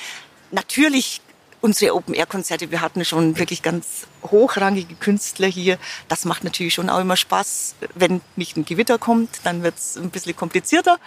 Natürlich 0.50 1.20
unsere 1.62 1.94
Open-Air-Konzerte, 1.94 2.70
wir 2.70 2.81
hatten 2.81 3.05
schon 3.05 3.38
wirklich 3.38 3.62
ganz 3.62 4.07
hochrangige 4.25 4.94
Künstler 4.96 5.46
hier. 5.46 5.79
Das 6.09 6.25
macht 6.25 6.44
natürlich 6.44 6.75
schon 6.75 6.90
auch 6.90 6.98
immer 6.98 7.16
Spaß. 7.16 7.77
Wenn 7.94 8.20
nicht 8.37 8.57
ein 8.57 8.64
Gewitter 8.64 8.98
kommt, 8.98 9.31
dann 9.44 9.62
wird 9.62 9.79
es 9.79 9.96
ein 9.96 10.11
bisschen 10.11 10.37
komplizierter. 10.37 10.98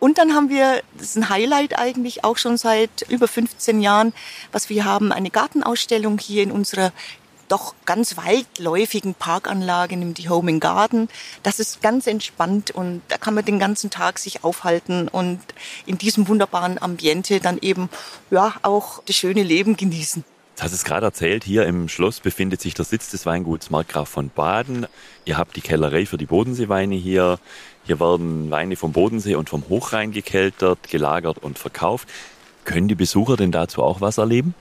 Und 0.00 0.18
dann 0.18 0.34
haben 0.34 0.50
wir, 0.50 0.82
das 0.98 1.10
ist 1.10 1.16
ein 1.16 1.28
Highlight 1.28 1.78
eigentlich 1.78 2.24
auch 2.24 2.36
schon 2.36 2.56
seit 2.56 3.02
über 3.08 3.28
15 3.28 3.80
Jahren, 3.80 4.12
was 4.50 4.68
wir 4.68 4.84
haben, 4.84 5.12
eine 5.12 5.30
Gartenausstellung 5.30 6.18
hier 6.18 6.42
in 6.42 6.50
unserer 6.50 6.92
doch 7.50 7.74
ganz 7.84 8.16
weitläufigen 8.16 9.14
Parkanlage, 9.14 9.96
nämlich 9.96 10.16
die 10.16 10.28
Home 10.28 10.52
and 10.52 10.60
Garden. 10.60 11.08
Das 11.42 11.60
ist 11.60 11.82
ganz 11.82 12.06
entspannt 12.06 12.70
und 12.70 13.02
da 13.08 13.18
kann 13.18 13.34
man 13.34 13.44
den 13.44 13.58
ganzen 13.58 13.90
Tag 13.90 14.18
sich 14.18 14.44
aufhalten 14.44 15.08
und 15.08 15.40
in 15.86 15.98
diesem 15.98 16.28
wunderbaren 16.28 16.80
Ambiente 16.80 17.40
dann 17.40 17.58
eben 17.60 17.88
ja 18.30 18.54
auch 18.62 19.02
das 19.04 19.16
schöne 19.16 19.42
Leben 19.42 19.76
genießen. 19.76 20.24
Du 20.56 20.64
hast 20.64 20.72
es 20.72 20.84
gerade 20.84 21.06
erzählt, 21.06 21.42
hier 21.42 21.64
im 21.64 21.88
Schloss 21.88 22.20
befindet 22.20 22.60
sich 22.60 22.74
der 22.74 22.84
Sitz 22.84 23.10
des 23.10 23.24
Weinguts 23.24 23.70
Markgraf 23.70 24.10
von 24.10 24.28
Baden. 24.28 24.86
Ihr 25.24 25.38
habt 25.38 25.56
die 25.56 25.62
Kellerei 25.62 26.04
für 26.04 26.18
die 26.18 26.26
Bodenseeweine 26.26 26.96
hier. 26.96 27.38
Hier 27.84 27.98
werden 27.98 28.50
Weine 28.50 28.76
vom 28.76 28.92
Bodensee 28.92 29.36
und 29.36 29.48
vom 29.48 29.66
Hochrhein 29.70 30.12
gekeltert, 30.12 30.90
gelagert 30.90 31.38
und 31.38 31.58
verkauft. 31.58 32.08
Können 32.64 32.88
die 32.88 32.94
Besucher 32.94 33.38
denn 33.38 33.52
dazu 33.52 33.82
auch 33.82 34.02
was 34.02 34.18
erleben? 34.18 34.54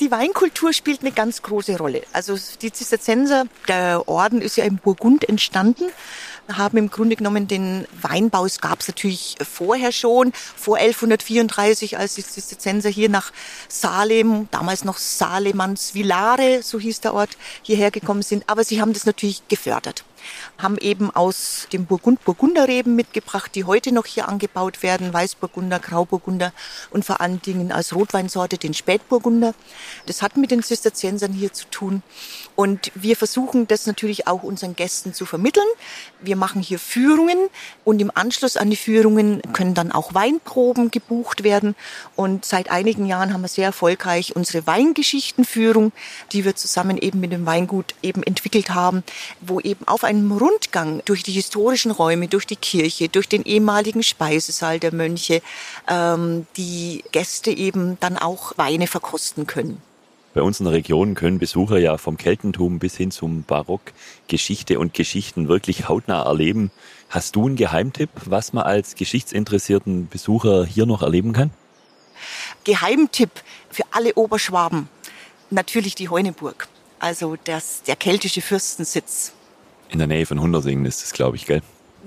Die 0.00 0.10
Weinkultur 0.10 0.72
spielt 0.72 1.02
eine 1.02 1.12
ganz 1.12 1.42
große 1.42 1.78
Rolle. 1.78 2.02
Also 2.12 2.36
die 2.60 2.72
Zisterzienser, 2.72 3.44
der 3.68 4.08
Orden 4.08 4.42
ist 4.42 4.56
ja 4.56 4.64
im 4.64 4.76
Burgund 4.76 5.28
entstanden 5.28 5.84
haben 6.52 6.76
im 6.76 6.90
Grunde 6.90 7.16
genommen 7.16 7.48
den 7.48 7.86
Weinbau, 8.00 8.44
es 8.44 8.60
gab 8.60 8.80
es 8.80 8.88
natürlich 8.88 9.36
vorher 9.42 9.92
schon, 9.92 10.32
vor 10.34 10.76
1134, 10.76 11.98
als 11.98 12.14
die 12.14 12.24
Zisterzienser 12.24 12.90
hier 12.90 13.08
nach 13.08 13.32
Salem, 13.68 14.48
damals 14.50 14.84
noch 14.84 14.98
Salemans 14.98 15.92
Villare, 15.92 16.62
so 16.62 16.78
hieß 16.78 17.00
der 17.00 17.14
Ort, 17.14 17.36
hierher 17.62 17.90
gekommen 17.90 18.22
sind. 18.22 18.44
Aber 18.48 18.64
sie 18.64 18.80
haben 18.80 18.92
das 18.92 19.06
natürlich 19.06 19.46
gefördert 19.48 20.04
haben 20.58 20.78
eben 20.78 21.10
aus 21.10 21.68
dem 21.72 21.86
Burgund 21.86 22.24
Burgunderreben 22.24 22.94
mitgebracht, 22.96 23.54
die 23.54 23.64
heute 23.64 23.92
noch 23.92 24.06
hier 24.06 24.28
angebaut 24.28 24.82
werden, 24.82 25.12
Weißburgunder, 25.12 25.78
Grauburgunder 25.78 26.52
und 26.90 27.04
vor 27.04 27.20
allen 27.20 27.40
Dingen 27.42 27.72
als 27.72 27.94
Rotweinsorte 27.94 28.58
den 28.58 28.74
Spätburgunder. 28.74 29.54
Das 30.06 30.22
hat 30.22 30.36
mit 30.36 30.50
den 30.50 30.62
Zisterziensern 30.62 31.32
hier 31.32 31.52
zu 31.52 31.66
tun. 31.70 32.02
Und 32.56 32.92
wir 32.94 33.16
versuchen 33.16 33.66
das 33.66 33.86
natürlich 33.86 34.26
auch 34.26 34.42
unseren 34.42 34.76
Gästen 34.76 35.12
zu 35.12 35.26
vermitteln. 35.26 35.66
Wir 36.20 36.36
machen 36.36 36.62
hier 36.62 36.78
Führungen 36.78 37.48
und 37.84 38.00
im 38.00 38.10
Anschluss 38.14 38.56
an 38.56 38.70
die 38.70 38.76
Führungen 38.76 39.42
können 39.52 39.74
dann 39.74 39.90
auch 39.90 40.14
Weinproben 40.14 40.90
gebucht 40.90 41.42
werden. 41.42 41.74
Und 42.14 42.44
seit 42.44 42.70
einigen 42.70 43.06
Jahren 43.06 43.32
haben 43.32 43.42
wir 43.42 43.48
sehr 43.48 43.66
erfolgreich 43.66 44.36
unsere 44.36 44.66
Weingeschichtenführung, 44.66 45.92
die 46.32 46.44
wir 46.44 46.54
zusammen 46.54 46.96
eben 46.98 47.20
mit 47.20 47.32
dem 47.32 47.46
Weingut 47.46 47.94
eben 48.02 48.22
entwickelt 48.22 48.70
haben, 48.70 49.02
wo 49.40 49.60
eben 49.60 49.86
auf 49.88 50.04
einem 50.14 50.32
Rundgang 50.32 51.02
durch 51.04 51.22
die 51.22 51.32
historischen 51.32 51.90
Räume, 51.90 52.28
durch 52.28 52.46
die 52.46 52.56
Kirche, 52.56 53.08
durch 53.08 53.28
den 53.28 53.44
ehemaligen 53.44 54.02
Speisesaal 54.02 54.78
der 54.78 54.94
Mönche, 54.94 55.42
ähm, 55.88 56.46
die 56.56 57.04
Gäste 57.12 57.50
eben 57.50 57.98
dann 58.00 58.16
auch 58.18 58.56
Weine 58.56 58.86
verkosten 58.86 59.46
können. 59.46 59.80
Bei 60.34 60.42
uns 60.42 60.58
in 60.58 60.64
der 60.64 60.74
Region 60.74 61.14
können 61.14 61.38
Besucher 61.38 61.78
ja 61.78 61.96
vom 61.96 62.16
Keltentum 62.16 62.80
bis 62.80 62.96
hin 62.96 63.12
zum 63.12 63.44
Barock 63.44 63.92
Geschichte 64.26 64.80
und 64.80 64.92
Geschichten 64.92 65.46
wirklich 65.46 65.88
hautnah 65.88 66.24
erleben. 66.24 66.72
Hast 67.08 67.36
du 67.36 67.46
einen 67.46 67.54
Geheimtipp, 67.54 68.10
was 68.24 68.52
man 68.52 68.64
als 68.64 68.96
geschichtsinteressierten 68.96 70.08
Besucher 70.08 70.66
hier 70.66 70.86
noch 70.86 71.02
erleben 71.02 71.32
kann? 71.32 71.50
Geheimtipp 72.64 73.30
für 73.70 73.84
alle 73.92 74.14
Oberschwaben. 74.14 74.88
Natürlich 75.50 75.94
die 75.94 76.08
Heuneburg. 76.08 76.66
Also 76.98 77.36
das, 77.44 77.84
der 77.84 77.94
keltische 77.94 78.40
Fürstensitz. 78.40 79.32
In 79.94 79.98
der 79.98 80.08
Nähe 80.08 80.26
von 80.26 80.40
Hundersingen 80.40 80.84
ist 80.86 81.02
das, 81.02 81.12
glaube 81.12 81.36
ich, 81.36 81.46
gell? 81.46 81.62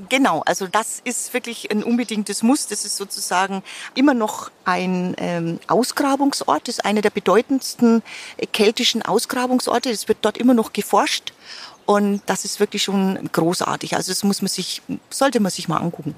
Genau, 0.09 0.43
also 0.45 0.67
das 0.67 0.99
ist 1.05 1.33
wirklich 1.33 1.71
ein 1.71 1.83
unbedingtes 1.83 2.43
Muss. 2.43 2.67
Das 2.67 2.83
ist 2.83 2.97
sozusagen 2.97 3.63
immer 3.95 4.13
noch 4.13 4.51
ein 4.65 5.15
ähm, 5.17 5.61
Ausgrabungsort, 5.67 6.67
das 6.67 6.79
ist 6.79 6.85
einer 6.85 6.99
der 6.99 7.11
bedeutendsten 7.11 8.03
äh, 8.35 8.45
keltischen 8.45 9.03
Ausgrabungsorte. 9.03 9.89
Es 9.89 10.09
wird 10.09 10.17
dort 10.23 10.37
immer 10.37 10.53
noch 10.53 10.73
geforscht 10.73 11.31
und 11.85 12.21
das 12.25 12.43
ist 12.43 12.59
wirklich 12.59 12.83
schon 12.83 13.29
großartig. 13.31 13.95
Also 13.95 14.11
das 14.11 14.21
muss 14.25 14.41
man 14.41 14.49
sich, 14.49 14.81
sollte 15.09 15.39
man 15.39 15.49
sich 15.53 15.69
mal 15.69 15.77
angucken. 15.77 16.13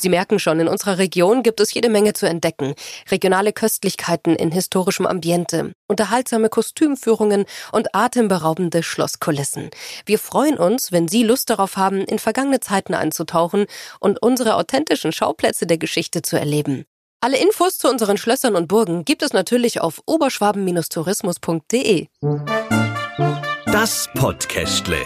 Sie 0.00 0.08
merken 0.08 0.38
schon, 0.38 0.60
in 0.60 0.68
unserer 0.68 0.96
Region 0.96 1.42
gibt 1.42 1.60
es 1.60 1.74
jede 1.74 1.90
Menge 1.90 2.14
zu 2.14 2.26
entdecken. 2.26 2.72
Regionale 3.10 3.52
Köstlichkeiten 3.52 4.34
in 4.34 4.50
historischem 4.50 5.06
Ambiente, 5.06 5.72
unterhaltsame 5.88 6.48
Kostümführungen 6.48 7.44
und 7.70 7.94
atemberaubende 7.94 8.82
Schlosskulissen. 8.82 9.68
Wir 10.06 10.18
freuen 10.18 10.56
uns, 10.56 10.90
wenn 10.90 11.06
Sie 11.06 11.22
Lust 11.22 11.50
darauf 11.50 11.76
haben, 11.76 12.00
in 12.00 12.18
vergangene 12.18 12.60
Zeiten 12.60 12.94
einzutauchen 12.94 13.66
und 13.98 14.22
unsere 14.22 14.54
authentischen 14.54 15.12
Schauplätze 15.12 15.66
der 15.66 15.76
Geschichte 15.76 16.22
zu 16.22 16.38
erleben. 16.38 16.86
Alle 17.20 17.36
Infos 17.36 17.76
zu 17.76 17.90
unseren 17.90 18.16
Schlössern 18.16 18.56
und 18.56 18.68
Burgen 18.68 19.04
gibt 19.04 19.22
es 19.22 19.34
natürlich 19.34 19.82
auf 19.82 20.00
oberschwaben-tourismus.de. 20.06 22.06
Das 23.66 24.08
Podcastle. 24.14 24.96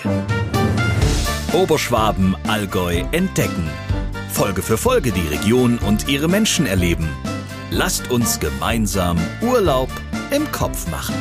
Oberschwaben, 1.53 2.37
Allgäu 2.47 3.03
entdecken. 3.11 3.69
Folge 4.35 4.63
für 4.63 4.77
Folge 4.77 5.13
die 5.13 5.29
Region 5.29 5.79
und 5.79 6.09
ihre 6.09 6.27
Menschen 6.27 6.67
erleben. 6.67 7.09
Lasst 7.71 8.11
uns 8.11 8.41
gemeinsam 8.41 9.17
Urlaub 9.41 9.89
im 10.33 10.51
Kopf 10.51 10.91
machen. 10.91 11.15